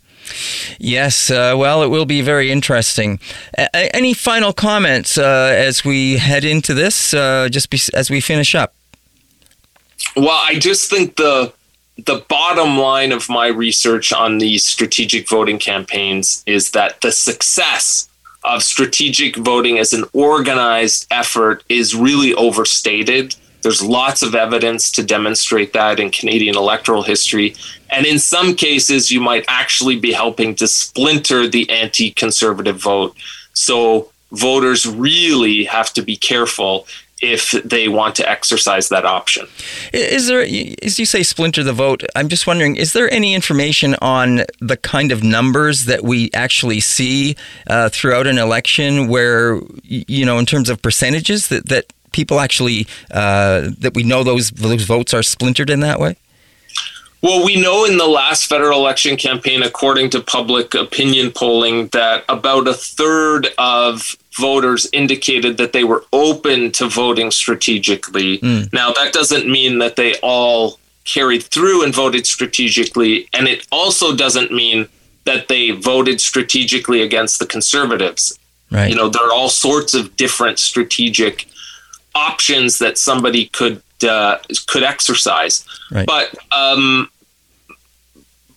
[0.79, 3.21] Yes, uh, well, it will be very interesting.
[3.59, 8.21] A- any final comments uh, as we head into this, uh, just be- as we
[8.21, 8.75] finish up?
[10.17, 11.53] Well, I just think the
[12.07, 18.09] the bottom line of my research on these strategic voting campaigns is that the success
[18.43, 23.35] of strategic voting as an organized effort is really overstated.
[23.63, 27.55] There's lots of evidence to demonstrate that in Canadian electoral history.
[27.91, 33.17] And in some cases, you might actually be helping to splinter the anti conservative vote.
[33.53, 36.87] So voters really have to be careful
[37.23, 39.47] if they want to exercise that option.
[39.93, 42.03] Is there, as you say, splinter the vote?
[42.17, 46.81] I'm just wondering, is there any information on the kind of numbers that we actually
[46.81, 52.41] see uh, throughout an election where, you know, in terms of percentages that, that people
[52.41, 56.17] actually, uh, that we know those, those votes are splintered in that way?
[57.23, 62.25] Well, we know in the last federal election campaign, according to public opinion polling, that
[62.31, 68.39] about a third of voters indicated that they were open to voting strategically.
[68.39, 68.73] Mm.
[68.73, 73.29] Now, that doesn't mean that they all carried through and voted strategically.
[73.35, 74.89] And it also doesn't mean
[75.25, 78.39] that they voted strategically against the conservatives.
[78.71, 78.89] Right.
[78.89, 81.47] You know, there are all sorts of different strategic
[82.15, 85.65] options that somebody could uh, could exercise.
[85.91, 86.07] Right.
[86.07, 87.11] But um,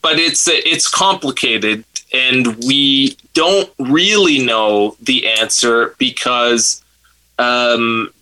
[0.02, 6.84] but it's it's complicated and we don't really know the answer because
[7.40, 8.14] um,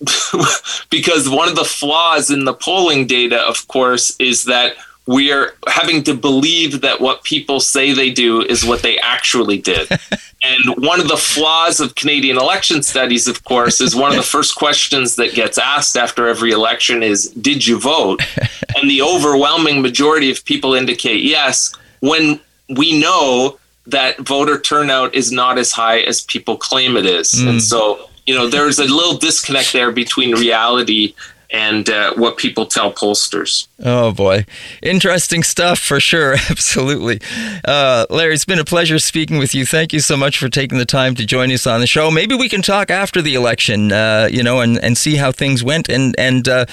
[0.90, 4.74] because one of the flaws in the polling data, of course, is that
[5.06, 9.58] we are having to believe that what people say they do is what they actually
[9.58, 9.88] did.
[10.42, 14.22] and one of the flaws of Canadian election studies, of course, is one of the
[14.22, 18.22] first questions that gets asked after every election is, Did you vote?
[18.76, 21.72] And the overwhelming majority of people indicate yes.
[22.00, 27.34] When we know that voter turnout is not as high as people claim it is.
[27.34, 27.48] Mm.
[27.50, 31.14] And so, you know, there's a little disconnect there between reality
[31.54, 33.68] and uh, what people tell pollsters.
[33.78, 34.44] Oh boy,
[34.82, 36.32] interesting stuff for sure.
[36.50, 37.20] Absolutely,
[37.64, 38.34] uh, Larry.
[38.34, 39.64] It's been a pleasure speaking with you.
[39.64, 42.10] Thank you so much for taking the time to join us on the show.
[42.10, 45.62] Maybe we can talk after the election, uh, you know, and, and see how things
[45.62, 46.66] went, and and uh,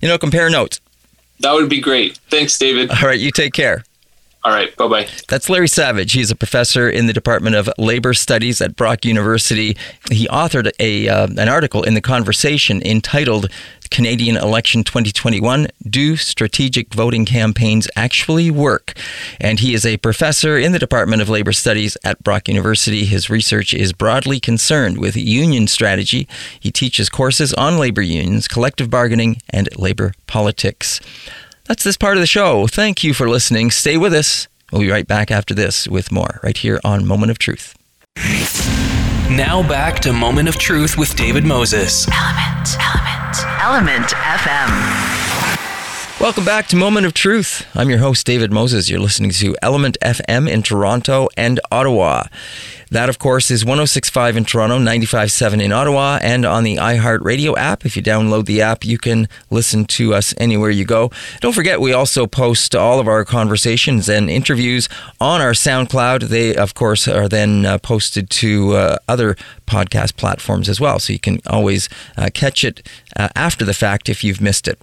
[0.00, 0.80] you know, compare notes.
[1.40, 2.18] That would be great.
[2.30, 2.90] Thanks, David.
[2.90, 3.84] All right, you take care.
[4.44, 4.74] All right.
[4.76, 5.08] Bye bye.
[5.28, 6.12] That's Larry Savage.
[6.12, 9.76] He's a professor in the Department of Labor Studies at Brock University.
[10.10, 13.50] He authored a uh, an article in the Conversation entitled
[13.90, 18.94] Canadian Election 2021 Do Strategic Voting Campaigns Actually Work?
[19.40, 23.06] And he is a professor in the Department of Labor Studies at Brock University.
[23.06, 26.28] His research is broadly concerned with union strategy.
[26.60, 31.00] He teaches courses on labor unions, collective bargaining, and labor politics.
[31.68, 32.66] That's this part of the show.
[32.66, 33.70] Thank you for listening.
[33.70, 34.48] Stay with us.
[34.72, 37.76] We'll be right back after this with more right here on Moment of Truth.
[39.30, 42.08] Now back to Moment of Truth with David Moses.
[42.08, 44.70] Element, Element, Element FM.
[46.18, 47.66] Welcome back to Moment of Truth.
[47.74, 48.88] I'm your host, David Moses.
[48.88, 52.24] You're listening to Element FM in Toronto and Ottawa.
[52.90, 57.84] That, of course, is 1065 in Toronto, 957 in Ottawa, and on the iHeartRadio app.
[57.84, 61.10] If you download the app, you can listen to us anywhere you go.
[61.40, 64.88] Don't forget, we also post all of our conversations and interviews
[65.20, 66.28] on our SoundCloud.
[66.28, 71.12] They, of course, are then uh, posted to uh, other podcast platforms as well, so
[71.12, 74.80] you can always uh, catch it uh, after the fact if you've missed it.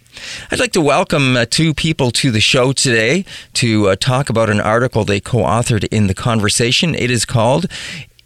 [0.51, 4.49] I'd like to welcome uh, two people to the show today to uh, talk about
[4.49, 6.93] an article they co authored in The Conversation.
[6.93, 7.65] It is called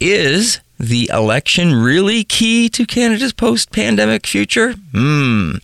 [0.00, 4.72] Is the election really key to Canada's post pandemic future?
[4.92, 5.56] Hmm.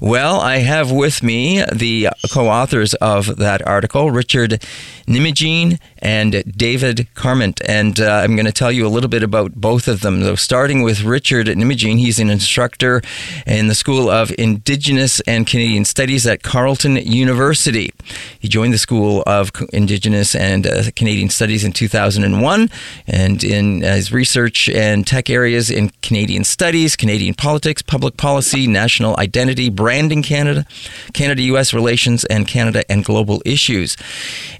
[0.00, 4.62] Well, I have with me the co authors of that article, Richard
[5.08, 7.60] Nimijean and David Carment.
[7.66, 10.22] And uh, I'm going to tell you a little bit about both of them.
[10.22, 13.02] So, starting with Richard Nimijean, he's an instructor
[13.46, 17.92] in the School of Indigenous and Canadian Studies at Carleton University.
[18.38, 22.70] He joined the School of Indigenous and uh, Canadian Studies in 2001
[23.06, 28.66] and in uh, his research and tech areas in Canadian Studies, Canadian politics, public policy,
[28.66, 30.66] national identity, branding Canada,
[31.12, 33.96] Canada US relations, and Canada and global issues.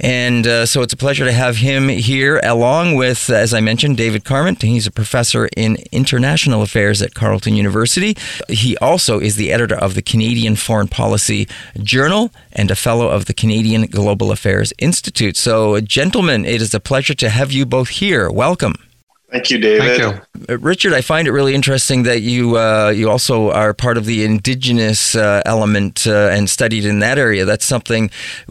[0.00, 3.97] And uh, so it's a pleasure to have him here, along with, as I mentioned,
[3.97, 4.62] David Carment.
[4.62, 8.16] He's a professor in international affairs at Carleton University.
[8.49, 11.49] He also is the editor of the Canadian Foreign Policy
[11.83, 15.37] Journal and a fellow of the Canadian Global Affairs Institute.
[15.37, 18.31] So, gentlemen, it is a pleasure to have you both here.
[18.31, 18.89] Welcome.
[19.31, 20.01] Thank you, David.
[20.01, 20.16] Thank
[20.49, 20.55] you.
[20.55, 24.05] Uh, Richard, I find it really interesting that you uh, you also are part of
[24.05, 27.45] the indigenous uh, element uh, and studied in that area.
[27.45, 28.11] That's something,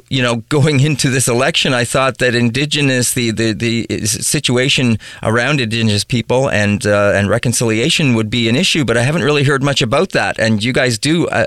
[0.10, 5.60] you know, going into this election, I thought that indigenous the the, the situation around
[5.60, 9.62] indigenous people and uh, and reconciliation would be an issue, but I haven't really heard
[9.62, 10.40] much about that.
[10.40, 11.46] And you guys do uh,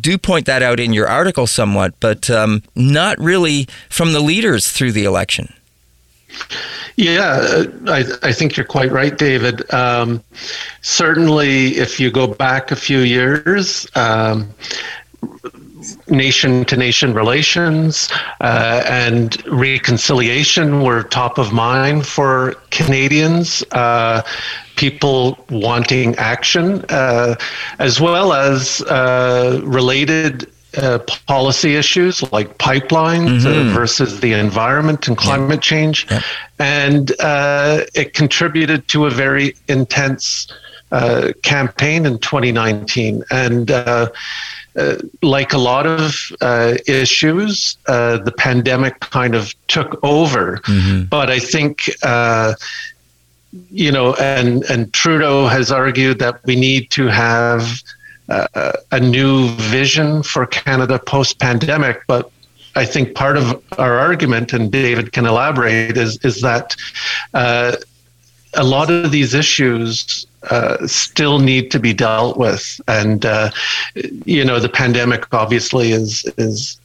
[0.00, 4.72] do point that out in your article somewhat, but um, not really from the leaders
[4.72, 5.54] through the election.
[6.96, 9.72] Yeah, I, I think you're quite right, David.
[9.72, 10.22] Um,
[10.82, 14.48] certainly, if you go back a few years, um,
[16.08, 18.08] nation to nation relations
[18.40, 23.64] uh, and reconciliation were top of mind for Canadians.
[23.72, 24.22] Uh,
[24.76, 27.34] people wanting action, uh,
[27.78, 33.74] as well as uh, related uh, policy issues like pipelines uh, mm-hmm.
[33.74, 36.06] versus the environment and climate change.
[36.58, 40.50] And uh, it contributed to a very intense
[40.90, 43.22] uh, campaign in 2019.
[43.30, 44.08] And uh,
[45.20, 46.16] like a lot of
[46.86, 50.56] issues, the pandemic kind of took over.
[50.58, 51.04] Mm-hmm.
[51.04, 51.90] But I think
[53.70, 57.82] you know, and and Trudeau has argued that we need to have
[58.28, 62.02] uh, a new vision for Canada post pandemic.
[62.06, 62.30] But
[62.74, 66.76] I think part of our argument, and David can elaborate, is is that
[67.34, 67.76] uh,
[68.54, 73.50] a lot of these issues uh, still need to be dealt with, and uh,
[74.24, 76.80] you know the pandemic obviously is is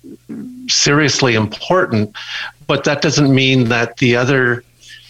[0.68, 2.16] seriously important,
[2.68, 4.64] but that doesn't mean that the other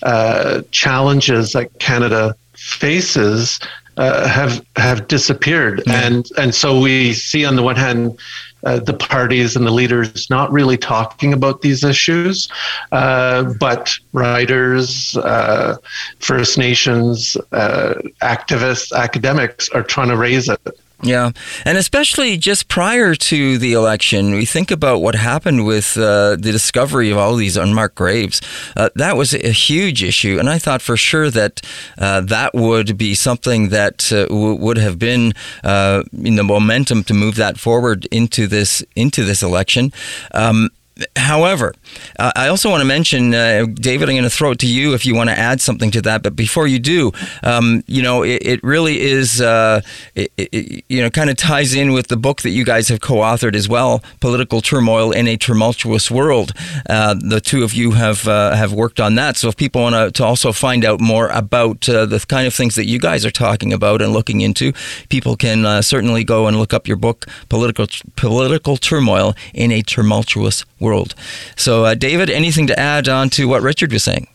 [0.03, 3.59] uh, challenges that Canada faces
[3.97, 6.05] uh, have have disappeared, yeah.
[6.05, 8.19] and and so we see on the one hand.
[8.63, 12.49] Uh, the parties and the leaders not really talking about these issues,
[12.91, 15.77] uh, but writers, uh,
[16.19, 20.59] First Nations, uh, activists, academics are trying to raise it.
[21.03, 21.31] Yeah,
[21.63, 26.51] and especially just prior to the election, we think about what happened with uh, the
[26.51, 28.41] discovery of all these unmarked graves.
[28.75, 31.61] Uh, that was a huge issue, and I thought for sure that
[31.99, 35.33] uh, that would be something that uh, w- would have been
[35.63, 39.93] uh, in the momentum to move that forward into this into this election.
[40.33, 40.71] Um,
[41.15, 41.75] However,
[42.19, 44.93] uh, I also want to mention, uh, David, I'm going to throw it to you
[44.93, 46.23] if you want to add something to that.
[46.23, 47.11] But before you do,
[47.43, 49.81] um, you know, it, it really is, uh,
[50.15, 53.01] it, it, you know, kind of ties in with the book that you guys have
[53.01, 56.53] co authored as well Political Turmoil in a Tumultuous World.
[56.89, 59.37] Uh, the two of you have uh, have worked on that.
[59.37, 62.75] So if people want to also find out more about uh, the kind of things
[62.75, 64.73] that you guys are talking about and looking into,
[65.09, 70.65] people can certainly go and look up your book, Political, Political Turmoil in a Tumultuous
[70.79, 71.13] World world.
[71.55, 74.27] So, uh, David, anything to add on to what Richard was saying?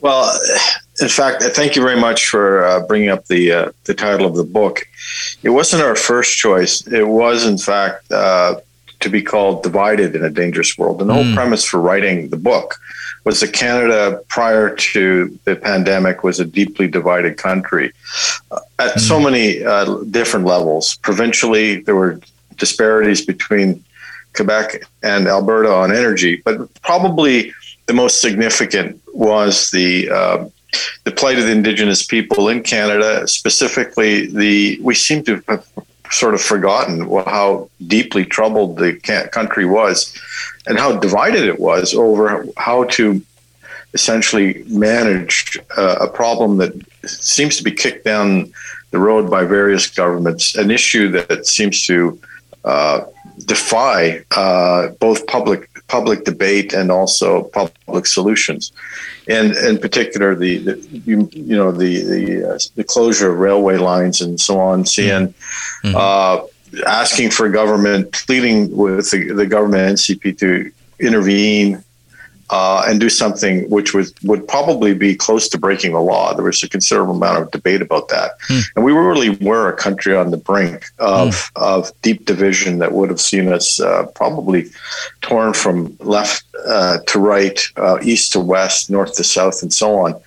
[0.00, 0.36] Well,
[1.00, 4.34] in fact, thank you very much for uh, bringing up the uh, the title of
[4.34, 4.88] the book.
[5.42, 6.86] It wasn't our first choice.
[6.86, 8.56] It was, in fact, uh,
[9.00, 11.24] to be called "Divided in a Dangerous World." And the mm.
[11.24, 12.80] whole premise for writing the book
[13.24, 17.92] was that Canada, prior to the pandemic, was a deeply divided country
[18.50, 19.00] uh, at mm.
[19.00, 20.96] so many uh, different levels.
[20.96, 22.20] Provincially, there were
[22.56, 23.82] disparities between
[24.34, 27.52] Quebec and Alberta on energy, but probably
[27.86, 30.48] the most significant was the uh,
[31.04, 33.26] the plight of the Indigenous people in Canada.
[33.28, 35.66] Specifically, the we seem to have
[36.10, 38.94] sort of forgotten how deeply troubled the
[39.32, 40.18] country was,
[40.66, 43.20] and how divided it was over how to
[43.94, 46.72] essentially manage uh, a problem that
[47.04, 48.50] seems to be kicked down
[48.90, 52.18] the road by various governments, an issue that seems to
[52.64, 53.00] uh,
[53.46, 58.72] defy uh, both public public debate and also public solutions.
[59.28, 60.74] and in particular the, the
[61.06, 64.84] you, you, know the the, uh, the closure of railway lines and so on.
[64.86, 65.94] Seeing mm-hmm.
[65.94, 66.46] uh,
[66.86, 71.84] asking for government, pleading with the, the government NCP to intervene
[72.52, 76.34] uh, and do something which was would probably be close to breaking the law.
[76.34, 78.62] There was a considerable amount of debate about that, mm.
[78.76, 81.50] and we really were a country on the brink of mm.
[81.56, 84.66] of deep division that would have seen us uh, probably
[85.22, 89.94] torn from left uh, to right, uh, east to west, north to south, and so
[89.94, 90.20] on.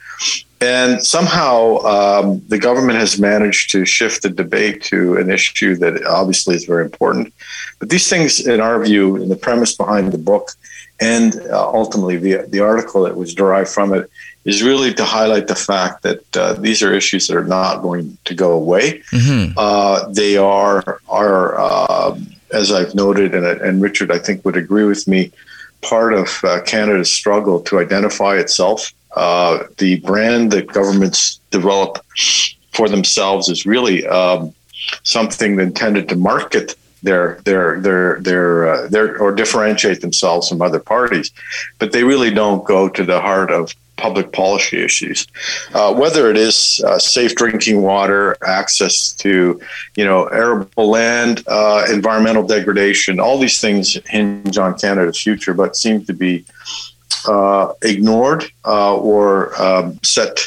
[0.61, 6.03] And somehow um, the government has managed to shift the debate to an issue that
[6.05, 7.33] obviously is very important.
[7.77, 10.53] But these things, in our view, in the premise behind the book,
[10.99, 14.09] and uh, ultimately the, the article that was derived from it
[14.45, 18.17] is really to highlight the fact that uh, these are issues that are not going
[18.25, 19.01] to go away.
[19.11, 19.53] Mm-hmm.
[19.57, 24.85] Uh, they are are um, as I've noted, and, and, Richard I think would agree
[24.85, 25.31] with me,
[25.81, 28.93] part of uh, Canada's struggle to identify itself.
[29.15, 32.05] Uh, the brand that governments develop
[32.71, 34.53] for themselves is really um,
[35.03, 36.75] something intended to market
[37.05, 41.31] their their their their uh, their or differentiate themselves from other parties,
[41.79, 45.25] but they really don't go to the heart of public policy issues.
[45.73, 49.59] Uh, whether it is uh, safe drinking water, access to
[49.95, 55.75] you know arable land, uh, environmental degradation, all these things hinge on Canada's future, but
[55.75, 56.43] seem to be
[57.27, 60.39] uh, ignored uh, or um, set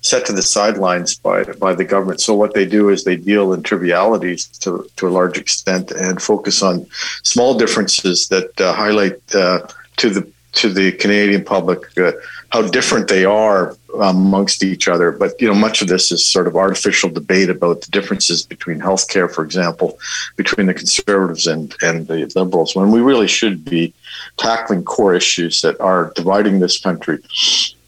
[0.00, 2.20] set to the sidelines by by the government.
[2.20, 6.20] So what they do is they deal in trivialities to to a large extent and
[6.20, 6.86] focus on
[7.22, 12.12] small differences that uh, highlight uh, to the to the Canadian public uh,
[12.50, 15.12] how different they are amongst each other.
[15.12, 18.80] But you know, much of this is sort of artificial debate about the differences between
[18.80, 19.98] healthcare, for example,
[20.36, 23.94] between the conservatives and and the liberals, when we really should be
[24.38, 27.18] tackling core issues that are dividing this country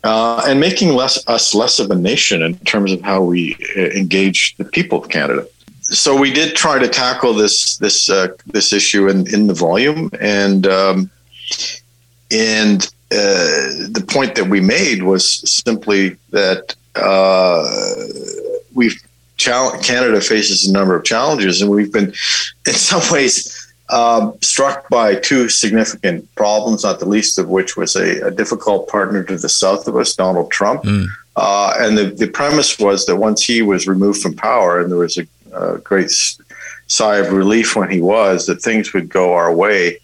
[0.04, 3.80] uh, and making less us less of a nation in terms of how we uh,
[3.80, 5.46] engage the people of Canada.
[5.82, 10.10] So we did try to tackle this this uh, this issue in, in the volume,
[10.20, 11.10] and um,
[12.30, 17.64] and uh, the point that we made was simply that uh,
[18.74, 19.00] we've
[19.36, 22.06] Canada faces a number of challenges, and we've been
[22.66, 23.61] in some ways
[23.92, 28.88] um, struck by two significant problems, not the least of which was a, a difficult
[28.88, 30.82] partner to the south of us, Donald Trump.
[30.82, 31.06] Mm.
[31.36, 34.98] Uh, and the, the premise was that once he was removed from power, and there
[34.98, 36.10] was a, a great
[36.86, 39.98] sigh of relief when he was, that things would go our way.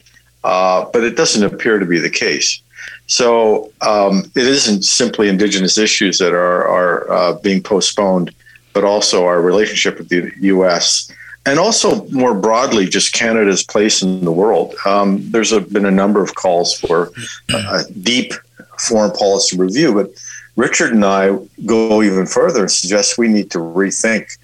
[0.45, 2.61] Uh, but it doesn't appear to be the case.
[3.07, 8.35] So um, it isn't simply Indigenous issues that are, are uh, being postponed,
[8.75, 11.11] but also our relationship with the U.S
[11.47, 14.75] and also more broadly, just Canada's place in the world.
[14.85, 17.11] Um, there's a, been a number of calls for
[17.49, 18.33] a deep
[18.79, 20.11] foreign policy review, but
[20.57, 24.37] Richard and I go even further and suggest we need to rethink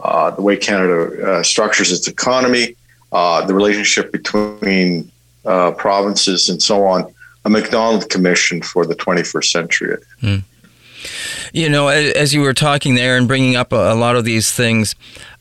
[0.00, 2.76] uh, the way Canada uh, structures its economy,
[3.12, 5.10] uh, the relationship between
[5.44, 7.12] uh, provinces, and so on.
[7.44, 9.96] A Macdonald Commission for the 21st century.
[10.20, 10.44] Mm.
[11.52, 14.94] You know, as you were talking there and bringing up a, lot of these things,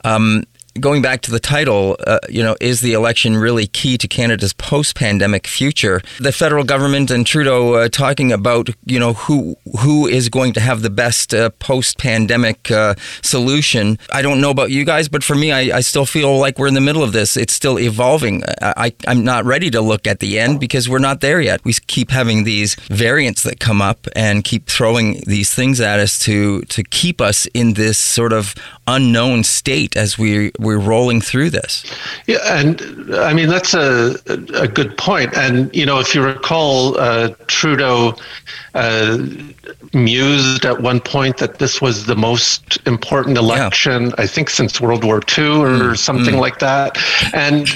[0.03, 0.43] um,
[0.79, 4.53] going back to the title, uh, you know, is the election really key to Canada's
[4.53, 6.01] post-pandemic future?
[6.19, 10.59] The federal government and Trudeau uh, talking about, you know, who who is going to
[10.59, 13.99] have the best uh, post-pandemic uh, solution.
[14.11, 16.67] I don't know about you guys, but for me, I, I, still feel like we're
[16.67, 17.35] in the middle of this.
[17.35, 18.43] It's still evolving.
[18.61, 21.63] I, I'm not ready to look at the end because we're not there yet.
[21.65, 26.19] We keep having these variants that come up and keep throwing these things at us
[26.19, 28.55] to to keep us in this sort of
[28.87, 31.83] unknown state as we we're rolling through this.
[32.27, 34.15] Yeah, and I mean that's a
[34.53, 35.35] a good point.
[35.35, 38.15] And you know, if you recall, uh, Trudeau
[38.73, 39.17] uh,
[39.93, 44.15] mused at one point that this was the most important election, yeah.
[44.17, 46.39] I think, since World War II or mm, something mm.
[46.39, 46.97] like that.
[47.33, 47.67] And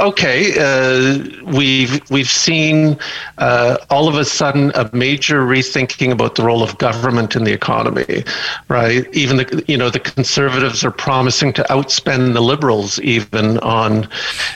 [0.00, 2.98] okay, uh, we've we've seen
[3.38, 7.52] uh, all of a sudden a major rethinking about the role of government in the
[7.52, 8.24] economy,
[8.68, 9.06] right?
[9.14, 14.08] Even the you know the conservatives are promising to outspend the liberals even on,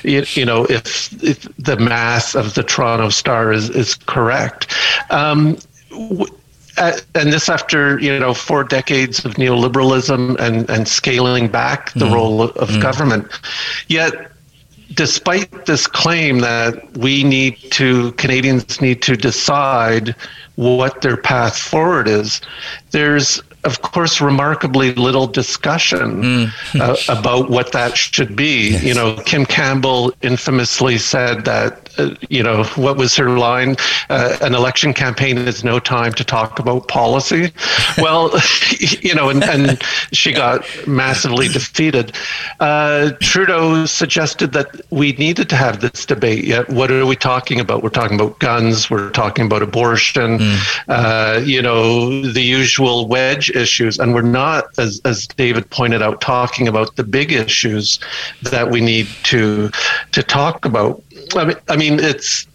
[0.02, 4.74] you, know, if, if the math of the Toronto Star is is correct.
[5.10, 5.58] Um,
[6.76, 12.06] uh, and this after you know four decades of neoliberalism and and scaling back the
[12.06, 12.12] mm.
[12.12, 12.82] role of mm.
[12.82, 13.28] government
[13.86, 14.32] yet
[14.92, 20.14] despite this claim that we need to Canadians need to decide
[20.56, 22.40] what their path forward is,
[22.90, 26.80] there's of course remarkably little discussion mm.
[26.80, 28.70] uh, about what that should be.
[28.70, 28.84] Yes.
[28.84, 33.76] You know, Kim Campbell infamously said that uh, you know, what was her line?
[34.10, 37.52] Uh, an election campaign is no time to talk about policy.
[37.98, 38.32] Well,
[38.78, 39.82] you know, and, and,
[40.12, 42.14] she got massively defeated.
[42.60, 46.44] Uh, Trudeau suggested that we needed to have this debate.
[46.44, 47.82] Yet, what are we talking about?
[47.82, 48.90] We're talking about guns.
[48.90, 50.38] We're talking about abortion.
[50.38, 51.46] Mm.
[51.46, 56.68] you know, the usual wedge issues, and we're not, as as David pointed out, talking
[56.68, 57.98] about the big issues
[58.42, 59.70] that we need to
[60.12, 61.02] to talk about.
[61.34, 62.46] I mean, I mean it's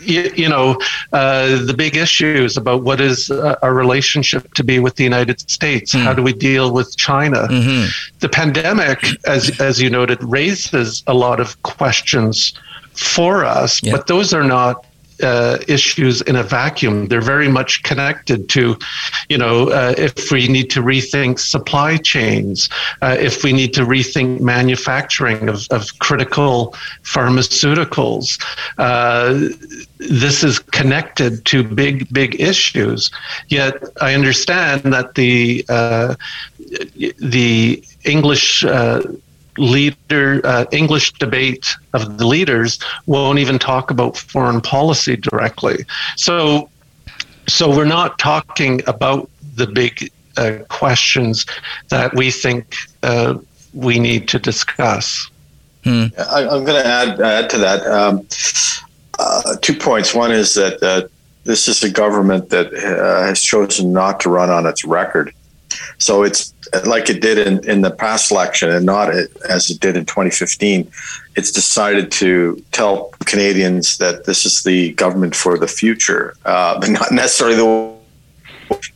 [0.00, 0.78] you, you know
[1.12, 5.94] uh, the big issues about what is our relationship to be with the United States.
[5.94, 6.02] Mm.
[6.02, 7.48] How do we deal with China?
[7.48, 7.90] Mm-hmm.
[8.20, 12.54] The pandemic, as as you noted, raises a lot of questions
[12.94, 13.92] for us, yeah.
[13.92, 14.86] but those are not
[15.22, 17.08] uh, issues in a vacuum.
[17.08, 18.76] They're very much connected to,
[19.28, 22.68] you know, uh, if we need to rethink supply chains,
[23.02, 28.42] uh, if we need to rethink manufacturing of, of critical pharmaceuticals.
[28.78, 29.48] Uh,
[29.98, 33.10] this is connected to big, big issues.
[33.48, 36.14] Yet I understand that the uh,
[37.18, 38.64] the English
[39.58, 45.84] leader uh, English debate of the leaders won't even talk about foreign policy directly.
[46.16, 46.70] So,
[47.48, 51.46] so we're not talking about the big uh, questions
[51.88, 53.38] that we think uh,
[53.74, 55.30] we need to discuss.
[55.84, 56.06] Hmm.
[56.16, 58.26] I, am going to add add to that um,
[59.18, 60.14] uh, two points.
[60.14, 61.08] One is that uh,
[61.44, 65.34] this is a government that uh, has chosen not to run on its record.
[65.98, 66.54] So it's
[66.86, 69.10] like it did in, in the past election and not
[69.48, 70.90] as it did in 2015.
[71.36, 76.90] It's decided to tell Canadians that this is the government for the future, uh, but
[76.90, 77.92] not necessarily the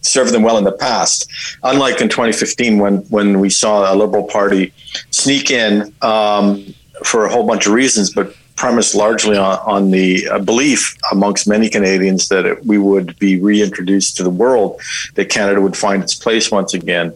[0.00, 1.30] served them well in the past.
[1.62, 4.72] Unlike in 2015, when when we saw a Liberal Party
[5.10, 6.74] sneak in um,
[7.04, 11.46] for a whole bunch of reasons, but premised largely on, on the uh, belief amongst
[11.46, 14.80] many Canadians that it, we would be reintroduced to the world,
[15.14, 17.12] that Canada would find its place once again,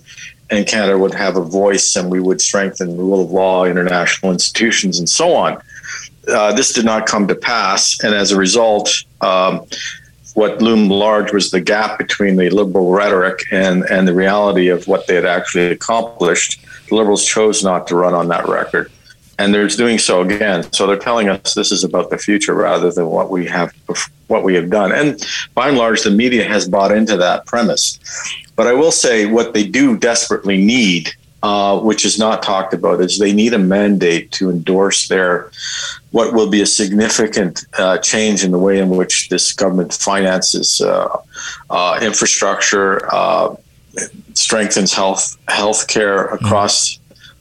[0.51, 4.33] and Canada would have a voice, and we would strengthen the rule of law, international
[4.33, 5.61] institutions, and so on.
[6.29, 9.65] Uh, this did not come to pass, and as a result, um,
[10.35, 14.87] what loomed large was the gap between the liberal rhetoric and, and the reality of
[14.87, 16.65] what they had actually accomplished.
[16.89, 18.91] The Liberals chose not to run on that record
[19.41, 20.71] and they're doing so again.
[20.73, 23.73] So they're telling us this is about the future rather than what we have
[24.27, 24.93] what we have done.
[24.93, 27.99] And by and large, the media has bought into that premise.
[28.55, 31.11] But I will say what they do desperately need,
[31.43, 35.51] uh, which is not talked about, is they need a mandate to endorse their
[36.11, 40.83] what will be a significant uh, change in the way in which this government finances
[40.83, 41.17] uh,
[41.71, 43.55] uh infrastructure, uh,
[44.35, 47.00] strengthens health health care across.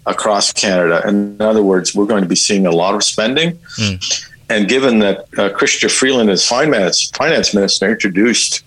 [0.10, 1.08] Across Canada.
[1.08, 3.58] In other words, we're going to be seeing a lot of spending.
[3.78, 4.28] Mm.
[4.50, 8.64] And given that uh, Freeland, as finance finance minister, introduced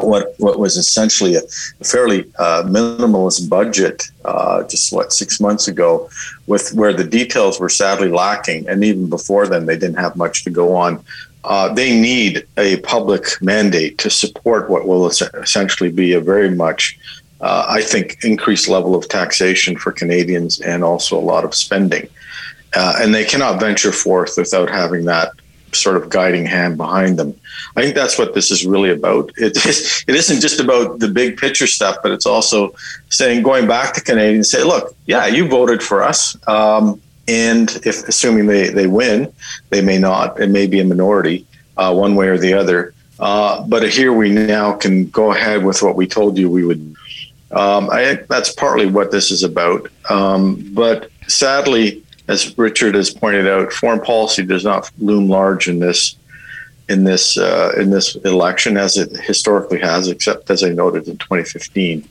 [0.00, 1.42] what what was essentially a,
[1.84, 6.08] fairly uh, minimalist budget uh, just what six months ago,
[6.46, 10.44] with where the details were sadly lacking, and even before then they didn't have much
[10.44, 11.04] to go on.
[11.44, 16.96] Uh, they need a public mandate to support what will essentially be a very much
[17.42, 22.08] uh, I think, increased level of taxation for Canadians and also a lot of spending.
[22.74, 25.32] Uh, and they cannot venture forth without having that
[25.72, 27.34] sort of guiding hand behind them.
[27.76, 29.32] I think that's what this is really about.
[29.36, 32.74] It, is, it isn't just about the big picture stuff, but it's also
[33.08, 36.36] saying, going back to Canadians, say, look, yeah, you voted for us.
[36.48, 39.32] Um, and if assuming they, they win,
[39.70, 42.94] they may not, it may be a minority, uh, one way or the other.
[43.18, 46.94] Uh, but here we now can go ahead with what we told you we would
[47.52, 49.90] um, I think that's partly what this is about.
[50.08, 55.78] Um, but sadly, as Richard has pointed out, foreign policy does not loom large in
[55.78, 56.16] this
[56.88, 61.16] in this uh, in this election as it historically has, except as I noted in
[61.18, 62.08] 2015,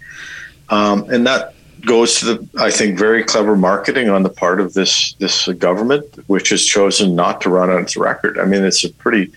[0.70, 4.74] um, and that goes to the I think very clever marketing on the part of
[4.74, 8.38] this this government, which has chosen not to run on its record.
[8.38, 9.32] I mean, it's a pretty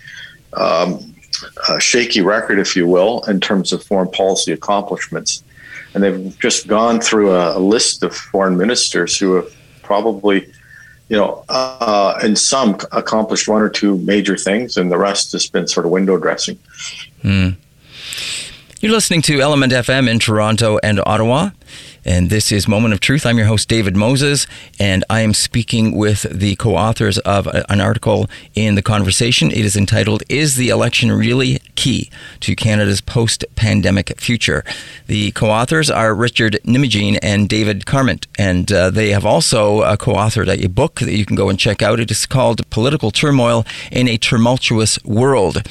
[0.52, 1.14] um,
[1.78, 5.43] shaky record, if you will, in terms of foreign policy accomplishments
[5.94, 10.46] and they've just gone through a, a list of foreign ministers who have probably,
[11.08, 15.48] you know, uh, in some accomplished one or two major things, and the rest has
[15.48, 16.58] been sort of window dressing.
[17.22, 17.56] Mm.
[18.80, 21.50] You're listening to Element FM in Toronto and Ottawa.
[22.06, 23.24] And this is Moment of Truth.
[23.24, 24.46] I'm your host, David Moses,
[24.78, 29.50] and I am speaking with the co authors of an article in The Conversation.
[29.50, 34.64] It is entitled, Is the Election Really Key to Canada's Post Pandemic Future?
[35.06, 39.96] The co authors are Richard Nimijean and David Carment, and uh, they have also uh,
[39.96, 42.00] co authored a book that you can go and check out.
[42.00, 45.62] It is called Political Turmoil in a Tumultuous World.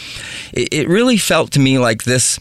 [0.51, 2.39] It, it really felt to me like this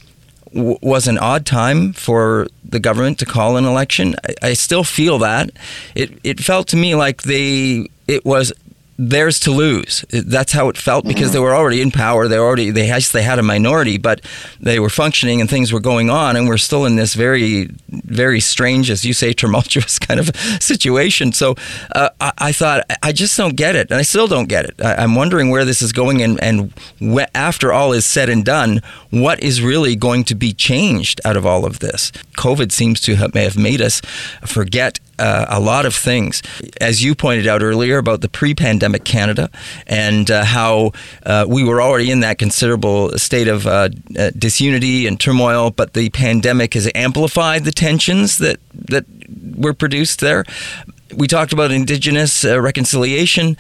[0.54, 4.14] was an odd time for the government to call an election.
[4.24, 5.50] I, I still feel that.
[5.94, 8.52] It it felt to me like they it was
[9.08, 10.04] theirs to lose.
[10.10, 11.32] That's how it felt because mm-hmm.
[11.32, 12.28] they were already in power.
[12.28, 14.20] They already they yes they had a minority, but
[14.60, 18.40] they were functioning and things were going on, and we're still in this very very
[18.40, 21.32] strange, as you say, tumultuous kind of situation.
[21.32, 21.54] So
[21.94, 24.80] uh, I, I, thought I just don't get it, and I still don't get it.
[24.80, 28.44] I, am wondering where this is going, and and wh- after all is said and
[28.44, 32.12] done, what is really going to be changed out of all of this?
[32.36, 34.00] COVID seems to have, may have made us
[34.46, 36.42] forget uh, a lot of things.
[36.80, 39.50] As you pointed out earlier about the pre pandemic Canada
[39.86, 40.92] and uh, how
[41.24, 43.88] uh, we were already in that considerable state of uh,
[44.36, 49.04] disunity and turmoil, but the pandemic has amplified the tensions that, that
[49.56, 50.44] were produced there.
[51.16, 53.56] We talked about Indigenous uh, reconciliation.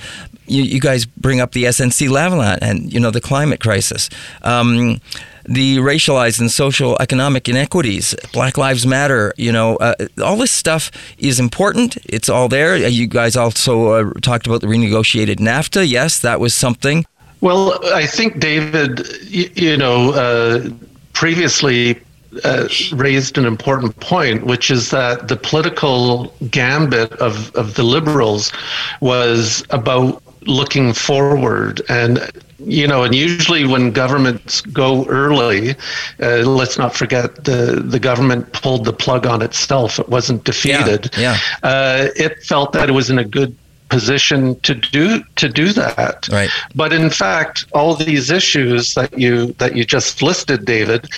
[0.46, 4.10] You, you, guys bring up the SNC Lavalin and you know the climate crisis.
[4.42, 5.00] Um,
[5.44, 10.90] the racialized and social economic inequities, Black Lives Matter, you know, uh, all this stuff
[11.18, 11.96] is important.
[12.04, 12.74] It's all there.
[12.74, 15.88] Uh, you guys also uh, talked about the renegotiated NAFTA.
[15.88, 17.04] Yes, that was something.
[17.40, 20.70] Well, I think, David, you, you know, uh,
[21.12, 22.00] previously
[22.44, 28.52] uh, raised an important point, which is that the political gambit of, of the liberals
[29.00, 32.30] was about looking forward and
[32.64, 35.74] you know, and usually when governments go early,
[36.20, 39.98] uh, let's not forget the the government pulled the plug on itself.
[39.98, 41.10] It wasn't defeated.
[41.16, 41.38] Yeah.
[41.62, 41.68] yeah.
[41.68, 43.56] Uh, it felt that it was in a good
[43.88, 46.28] position to do to do that.
[46.28, 46.50] Right.
[46.74, 51.08] But in fact, all these issues that you that you just listed, David.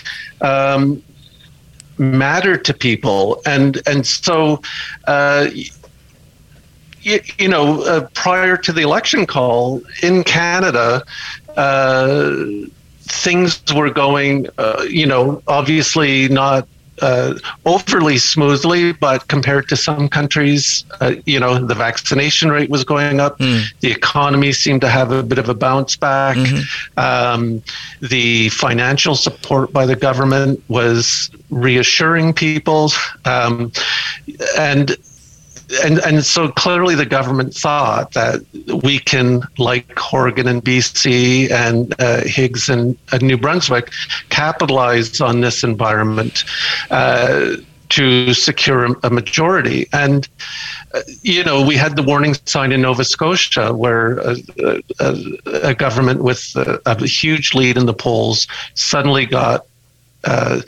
[0.40, 1.02] Um,
[1.96, 4.60] matter to people and and so
[5.06, 5.48] uh,
[7.04, 11.04] you, you know, uh, prior to the election call in Canada,
[11.56, 12.34] uh,
[13.02, 16.66] things were going, uh, you know, obviously not
[17.02, 17.34] uh,
[17.66, 23.20] overly smoothly, but compared to some countries, uh, you know, the vaccination rate was going
[23.20, 23.38] up.
[23.38, 23.64] Mm.
[23.80, 26.36] The economy seemed to have a bit of a bounce back.
[26.36, 26.98] Mm-hmm.
[26.98, 27.62] Um,
[28.00, 32.90] the financial support by the government was reassuring people.
[33.24, 33.72] Um,
[34.56, 34.96] and
[35.84, 38.44] and and so clearly the government thought that
[38.82, 43.90] we can, like Horgan and BC and uh, Higgs and uh, New Brunswick,
[44.30, 46.44] capitalize on this environment
[46.90, 47.56] uh,
[47.90, 49.86] to secure a majority.
[49.92, 50.28] And
[50.94, 54.36] uh, you know, we had the warning sign in Nova Scotia, where a,
[55.00, 55.16] a,
[55.62, 59.66] a government with a, a huge lead in the polls suddenly got
[60.24, 60.60] uh,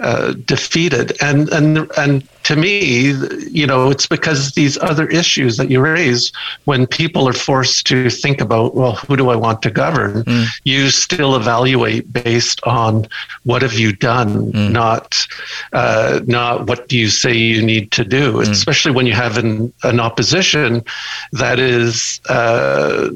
[0.00, 1.16] uh, defeated.
[1.20, 3.12] And and and to me,
[3.50, 6.30] you know, it's because these other issues that you raise,
[6.64, 10.24] when people are forced to think about, well, who do I want to govern?
[10.24, 10.46] Mm.
[10.64, 13.06] You still evaluate based on
[13.44, 14.72] what have you done, mm.
[14.72, 15.26] not
[15.72, 18.34] uh, not what do you say you need to do.
[18.34, 18.50] Mm.
[18.50, 20.84] Especially when you have an, an opposition
[21.32, 22.20] that is.
[22.28, 23.10] Uh,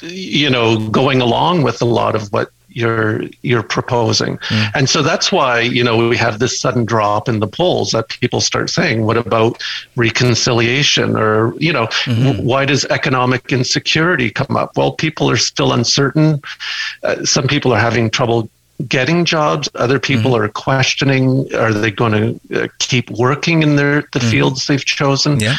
[0.00, 4.38] you know, going along with a lot of what you're you're proposing.
[4.38, 4.70] Mm.
[4.74, 8.08] And so that's why, you know, we have this sudden drop in the polls that
[8.08, 9.60] people start saying, what about
[9.96, 12.24] reconciliation or, you know, mm-hmm.
[12.24, 14.76] w- why does economic insecurity come up?
[14.76, 16.40] Well, people are still uncertain.
[17.02, 18.48] Uh, some people are having trouble
[18.86, 20.44] getting jobs other people mm-hmm.
[20.44, 24.30] are questioning are they going to uh, keep working in their the mm-hmm.
[24.30, 25.56] fields they've chosen yeah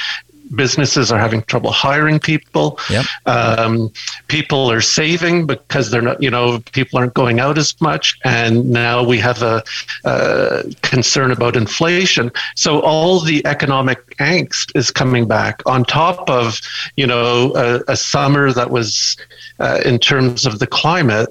[0.55, 2.79] businesses are having trouble hiring people.
[2.89, 3.05] Yep.
[3.25, 3.91] Um,
[4.27, 8.17] people are saving because they're not, you know, people aren't going out as much.
[8.23, 9.63] And now we have a,
[10.05, 12.31] a concern about inflation.
[12.55, 16.59] So all the economic angst is coming back on top of,
[16.95, 19.17] you know, a, a summer that was,
[19.59, 21.29] uh, in terms of the climate,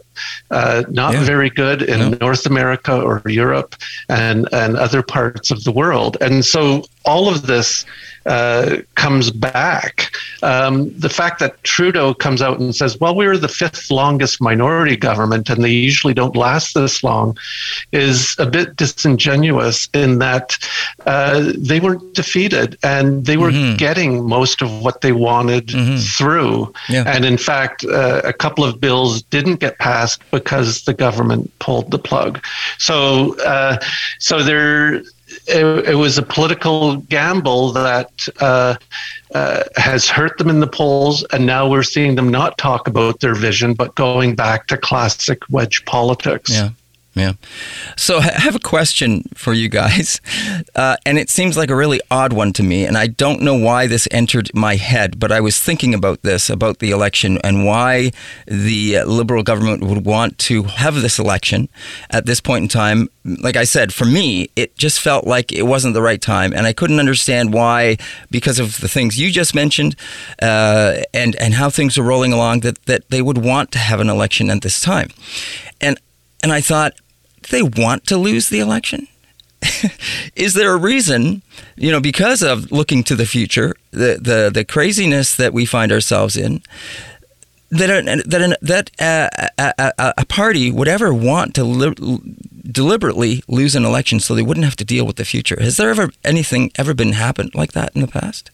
[0.50, 1.24] uh, not yeah.
[1.24, 2.18] very good in no.
[2.20, 3.74] North America or Europe
[4.08, 6.16] and, and other parts of the world.
[6.20, 7.84] And so all of this
[8.26, 10.12] uh, comes back.
[10.42, 14.38] Um, the fact that Trudeau comes out and says, well, we were the fifth longest
[14.40, 17.38] minority government and they usually don't last this long
[17.92, 20.58] is a bit disingenuous in that
[21.06, 23.76] uh, they weren't defeated and they were mm-hmm.
[23.76, 25.96] getting most of what they wanted mm-hmm.
[25.96, 26.70] through.
[26.90, 27.04] Yeah.
[27.06, 31.90] And in fact, uh, a couple of bills didn't get passed because the government pulled
[31.90, 32.44] the plug.
[32.78, 33.78] So, uh,
[34.18, 35.02] so there
[35.46, 38.76] it, it, was a political gamble that uh,
[39.34, 43.20] uh, has hurt them in the polls, and now we're seeing them not talk about
[43.20, 46.50] their vision, but going back to classic wedge politics.
[46.50, 46.70] Yeah.
[47.18, 47.32] Yeah.
[47.96, 50.20] So I have a question for you guys,
[50.76, 53.56] uh, and it seems like a really odd one to me, and I don't know
[53.56, 57.64] why this entered my head, but I was thinking about this, about the election, and
[57.64, 58.12] why
[58.46, 61.68] the Liberal government would want to have this election
[62.10, 63.08] at this point in time.
[63.24, 66.66] Like I said, for me, it just felt like it wasn't the right time, and
[66.66, 67.96] I couldn't understand why,
[68.30, 69.96] because of the things you just mentioned,
[70.40, 73.98] uh, and and how things are rolling along, that that they would want to have
[74.00, 75.08] an election at this time,
[75.80, 75.98] and
[76.42, 76.94] and I thought
[77.48, 79.08] they want to lose the election?
[80.36, 81.42] is there a reason,
[81.76, 85.90] you know, because of looking to the future, the the, the craziness that we find
[85.90, 86.62] ourselves in,
[87.70, 92.20] that a, that that a, a, a, party would ever want to li-
[92.70, 95.56] deliberately lose an election so they wouldn't have to deal with the future?
[95.60, 98.50] Has there ever anything ever been happened like that in the past?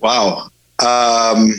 [0.00, 0.48] Wow.
[0.78, 1.54] Um,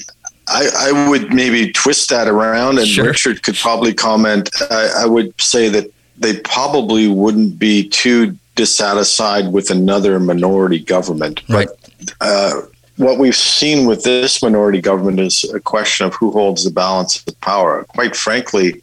[0.49, 3.05] I, I, would maybe twist that around, and sure.
[3.05, 4.49] Richard could probably comment.
[4.69, 11.41] I, I would say that they probably wouldn't be too dissatisfied with another minority government.
[11.49, 11.67] Right.
[11.67, 12.61] But uh,
[12.97, 17.25] what we've seen with this minority government is a question of who holds the balance
[17.25, 17.83] of power.
[17.85, 18.81] Quite frankly,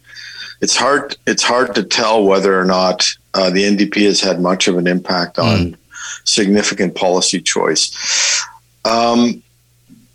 [0.61, 1.17] it's hard.
[1.25, 4.87] It's hard to tell whether or not uh, the NDP has had much of an
[4.87, 5.77] impact on mm.
[6.23, 8.43] significant policy choice.
[8.85, 9.41] Um,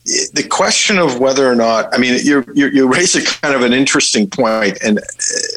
[0.05, 3.73] the question of whether or not, I mean, you you raise a kind of an
[3.73, 5.01] interesting point, and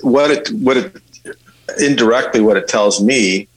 [0.02, 0.96] what it what it
[1.80, 3.48] indirectly what it tells me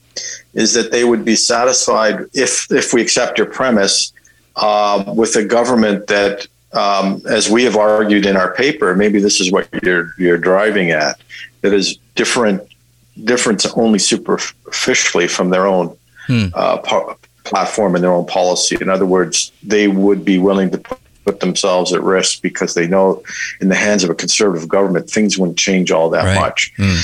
[0.53, 4.13] is that they would be satisfied if if we accept your premise
[4.55, 9.39] uh, with a government that um, as we have argued in our paper maybe this
[9.39, 11.19] is what you're you're driving at
[11.61, 12.61] that is different
[13.23, 15.95] different only superficially from their own
[16.27, 16.47] hmm.
[16.53, 16.77] uh,
[17.43, 20.77] platform and their own policy in other words they would be willing to
[21.25, 23.23] put themselves at risk because they know
[23.61, 26.39] in the hands of a conservative government things wouldn't change all that right.
[26.39, 26.99] much hmm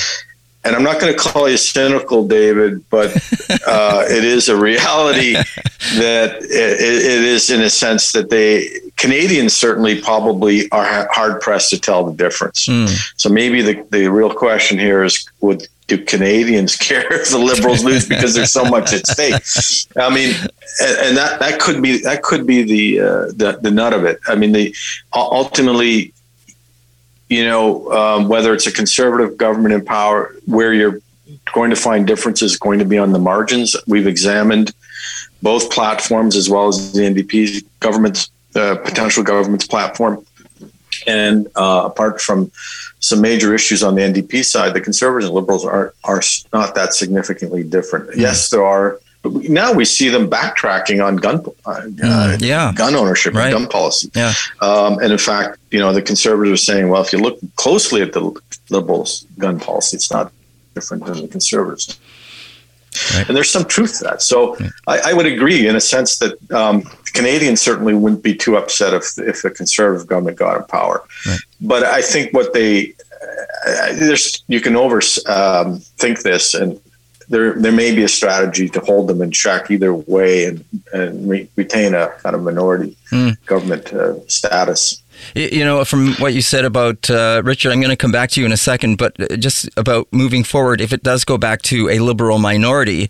[0.64, 3.10] and I'm not going to call you cynical, David, but
[3.66, 9.56] uh, it is a reality that it, it is in a sense that they Canadians
[9.56, 12.66] certainly probably are hard pressed to tell the difference.
[12.66, 12.88] Mm.
[13.16, 17.82] So maybe the, the real question here is would do Canadians care if the Liberals
[17.82, 19.94] lose because there's so much at stake?
[19.96, 20.34] I mean,
[20.80, 24.04] and, and that that could be that could be the uh, the, the nut of
[24.04, 24.20] it.
[24.28, 24.74] I mean, the
[25.14, 26.12] ultimately
[27.30, 31.00] you know, um, whether it's a conservative government in power, where you're
[31.54, 33.76] going to find differences going to be on the margins.
[33.86, 34.72] We've examined
[35.40, 40.26] both platforms as well as the NDP government's uh, potential government's platform.
[41.06, 42.50] And uh, apart from
[42.98, 46.20] some major issues on the NDP side, the Conservatives and Liberals are are
[46.52, 48.10] not that significantly different.
[48.10, 48.16] Mm.
[48.16, 52.72] Yes, there are now we see them backtracking on gun, uh, mm, yeah.
[52.74, 53.52] gun ownership right.
[53.52, 54.10] and gun policy.
[54.14, 54.32] Yeah.
[54.60, 58.00] Um, and in fact, you know, the conservatives are saying, well, if you look closely
[58.00, 58.32] at the
[58.70, 60.32] liberals' gun policy, it's not
[60.74, 61.98] different than the conservatives.
[63.14, 63.28] Right.
[63.28, 64.22] And there's some truth to that.
[64.22, 64.68] So yeah.
[64.86, 68.94] I, I, would agree in a sense that um, Canadians certainly wouldn't be too upset
[68.94, 71.04] if if the conservative government got in power.
[71.24, 71.38] Right.
[71.60, 72.94] But I think what they
[73.66, 76.80] uh, there's you can over um, think this and
[77.30, 81.28] there there may be a strategy to hold them in check either way and and
[81.28, 83.36] re- retain a kind of minority mm.
[83.46, 85.02] government uh, status.
[85.34, 88.40] You know, from what you said about uh, Richard, I'm going to come back to
[88.40, 91.60] you in a second, but uh, just about moving forward, if it does go back
[91.62, 93.08] to a liberal minority,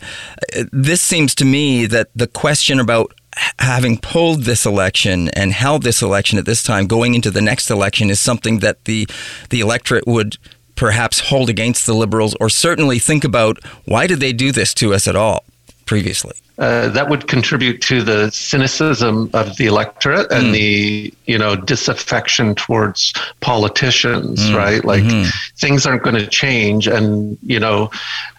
[0.57, 3.15] uh, this seems to me that the question about
[3.61, 7.71] having pulled this election and held this election at this time going into the next
[7.71, 9.07] election is something that the
[9.51, 10.37] the electorate would
[10.81, 14.95] perhaps hold against the liberals or certainly think about why did they do this to
[14.95, 15.45] us at all
[15.85, 16.33] previously?
[16.57, 20.53] Uh, that would contribute to the cynicism of the electorate and mm.
[20.53, 24.57] the you know disaffection towards politicians mm.
[24.57, 25.29] right like mm-hmm.
[25.57, 27.91] things aren't going to change and you know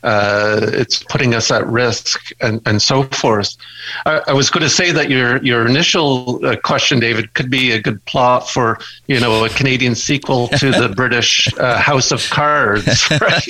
[0.03, 3.55] uh, it's putting us at risk and, and so forth.
[4.05, 7.71] I, I was going to say that your your initial uh, question David could be
[7.71, 12.27] a good plot for you know a Canadian sequel to the British uh, House of
[12.29, 13.43] Cards right?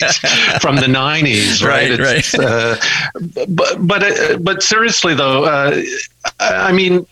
[0.62, 2.46] From the 90s right, right, right.
[2.46, 2.76] Uh,
[3.48, 5.82] but but uh, but seriously though, uh,
[6.40, 7.06] I mean,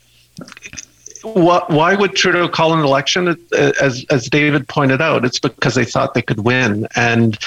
[1.24, 3.38] what, why would Trudeau call an election?
[3.54, 7.38] As as David pointed out, it's because they thought they could win, and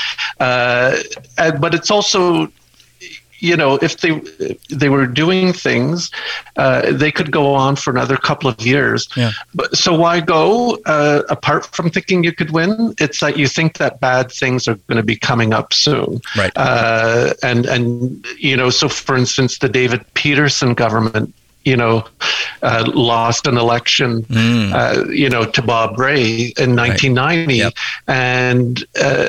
[0.40, 0.96] uh,
[1.36, 2.50] but it's also
[3.42, 4.20] you know, if they
[4.70, 6.12] they were doing things,
[6.56, 9.08] uh, they could go on for another couple of years.
[9.16, 9.32] Yeah.
[9.52, 10.78] But so why go?
[10.86, 14.76] Uh, apart from thinking you could win, it's that you think that bad things are
[14.86, 16.20] going to be coming up soon.
[16.36, 16.52] Right.
[16.54, 21.34] Uh, and and you know, so for instance, the David Peterson government
[21.64, 22.04] you know,
[22.62, 24.72] uh, lost an election, mm.
[24.72, 27.56] uh, you know, to Bob Rae in 1990, right.
[27.56, 27.74] yep.
[28.06, 29.26] and uh,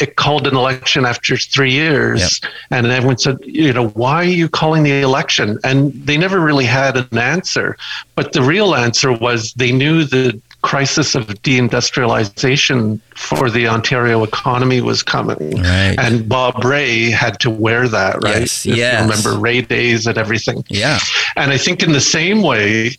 [0.00, 2.52] it called an election after three years, yep.
[2.70, 5.58] and everyone said, you know, why are you calling the election?
[5.64, 7.76] And they never really had an answer,
[8.14, 14.80] but the real answer was they knew the crisis of deindustrialization for the Ontario economy
[14.80, 15.60] was coming.
[15.60, 15.94] Right.
[15.98, 18.40] And Bob Rae had to wear that, right?
[18.40, 18.64] Yes.
[18.64, 19.02] yes.
[19.02, 20.64] remember Rae Days and everything.
[20.68, 20.98] Yeah.
[21.36, 22.92] And I think in the same way,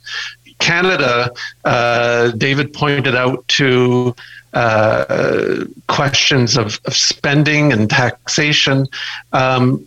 [0.60, 1.32] Canada,
[1.66, 4.16] uh, David pointed out to
[4.54, 8.88] uh, questions of, of, spending and taxation.
[9.34, 9.86] Um,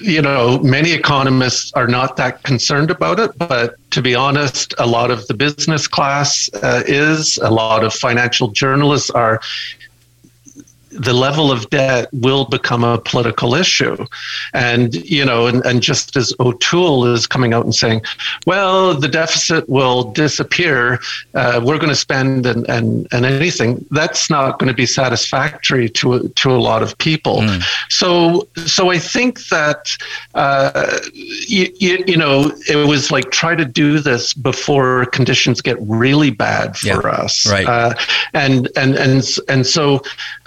[0.00, 4.86] you know, many economists are not that concerned about it, but to be honest, a
[4.86, 9.40] lot of the business class uh, is, a lot of financial journalists are
[10.92, 14.06] the level of debt will become a political issue.
[14.52, 18.02] And, you know, and, and just as O'Toole is coming out and saying,
[18.46, 21.00] well, the deficit will disappear,
[21.34, 25.88] uh, we're going to spend and, and, and anything, that's not going to be satisfactory
[25.88, 27.38] to, to a lot of people.
[27.38, 27.62] Mm.
[27.88, 29.96] So, so I think that,
[30.34, 35.76] uh, you, you, you, know, it was like try to do this before conditions get
[35.80, 37.50] really bad for yeah, us.
[37.50, 37.66] Right.
[37.66, 37.94] Uh,
[38.34, 40.02] and, and, and, and so,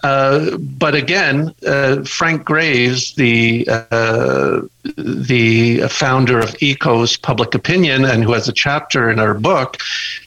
[0.06, 4.62] uh, but again, uh, Frank Graves, the uh,
[4.98, 9.78] the founder of EKOS Public Opinion, and who has a chapter in our book,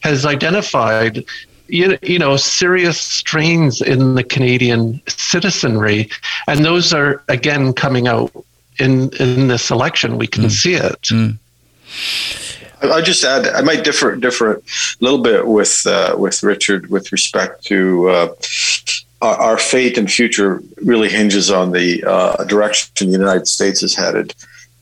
[0.02, 1.24] has identified
[1.68, 6.10] you, you know serious strains in the Canadian citizenry,
[6.48, 8.32] and those are again coming out
[8.80, 10.18] in in this election.
[10.18, 10.50] We can mm.
[10.50, 11.02] see it.
[11.02, 11.38] Mm.
[12.82, 13.46] I'll just add.
[13.46, 14.62] I might differ differ a
[14.98, 18.34] little bit with uh, with Richard with respect to uh,
[19.20, 23.96] our, our, fate and future really hinges on the uh, direction the United States is
[23.96, 24.34] headed.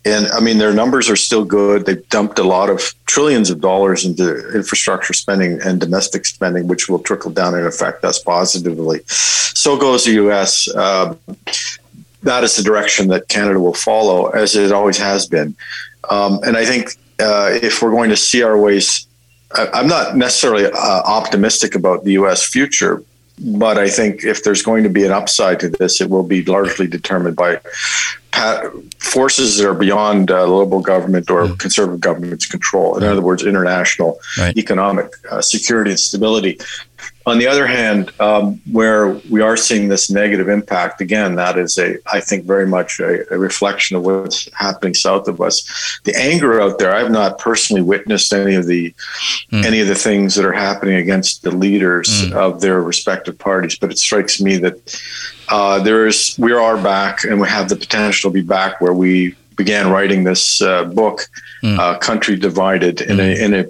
[0.04, 1.84] And I mean, their numbers are still good.
[1.84, 6.88] They've dumped a lot of trillions of dollars into infrastructure spending and domestic spending, which
[6.88, 9.00] will trickle down and affect us positively.
[9.08, 10.68] So goes the U.S.
[10.68, 11.16] Uh,
[12.22, 15.56] that is the direction that Canada will follow, as it always has been.
[16.08, 19.08] Um, and I think uh, if we're going to see our ways,
[19.52, 22.46] I, am not necessarily uh, optimistic about the U.S.
[22.46, 23.02] future,
[23.38, 26.44] but I think if there's going to be an upside to this, it will be
[26.44, 27.60] largely determined by
[28.98, 31.58] forces that are beyond uh, liberal government or mm.
[31.58, 32.96] conservative government's control.
[32.96, 34.56] In other words, international right.
[34.56, 36.58] economic uh, security and stability.
[37.26, 41.76] On the other hand, um, where we are seeing this negative impact, again, that is
[41.76, 46.00] a, I think, very much a, a, reflection of what's happening south of us.
[46.04, 48.94] The anger out there, I've not personally witnessed any of the
[49.50, 49.64] mm.
[49.64, 52.32] any of the things that are happening against the leaders mm.
[52.32, 54.76] of their respective parties, but it strikes me that
[55.48, 58.92] uh, there is we are back, and we have the potential to be back where
[58.92, 61.28] we began writing this uh, book,
[61.62, 61.78] mm.
[61.78, 63.64] uh, "Country Divided," in a in a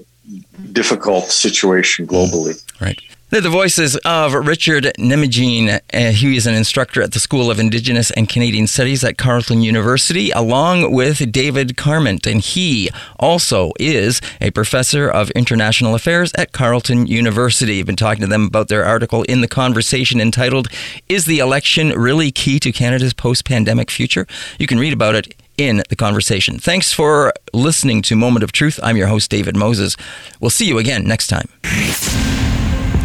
[0.73, 2.63] difficult situation globally.
[2.81, 3.01] Right.
[3.29, 5.81] They're the voices of Richard Nimijean.
[5.93, 9.63] Uh, he is an instructor at the School of Indigenous and Canadian Studies at Carleton
[9.63, 12.25] University, along with David Carment.
[12.25, 17.81] And he also is a professor of international affairs at Carleton University.
[17.81, 20.69] I've been talking to them about their article in the conversation entitled,
[21.09, 24.29] Is the Election Really Key to Canada's Post Pandemic Future?
[24.57, 26.61] You can read about it in the conversation.
[26.61, 28.79] Thanks for listening to Moment of Truth.
[28.85, 29.97] I'm your host, David Moses.
[30.39, 31.49] We'll see you again next time.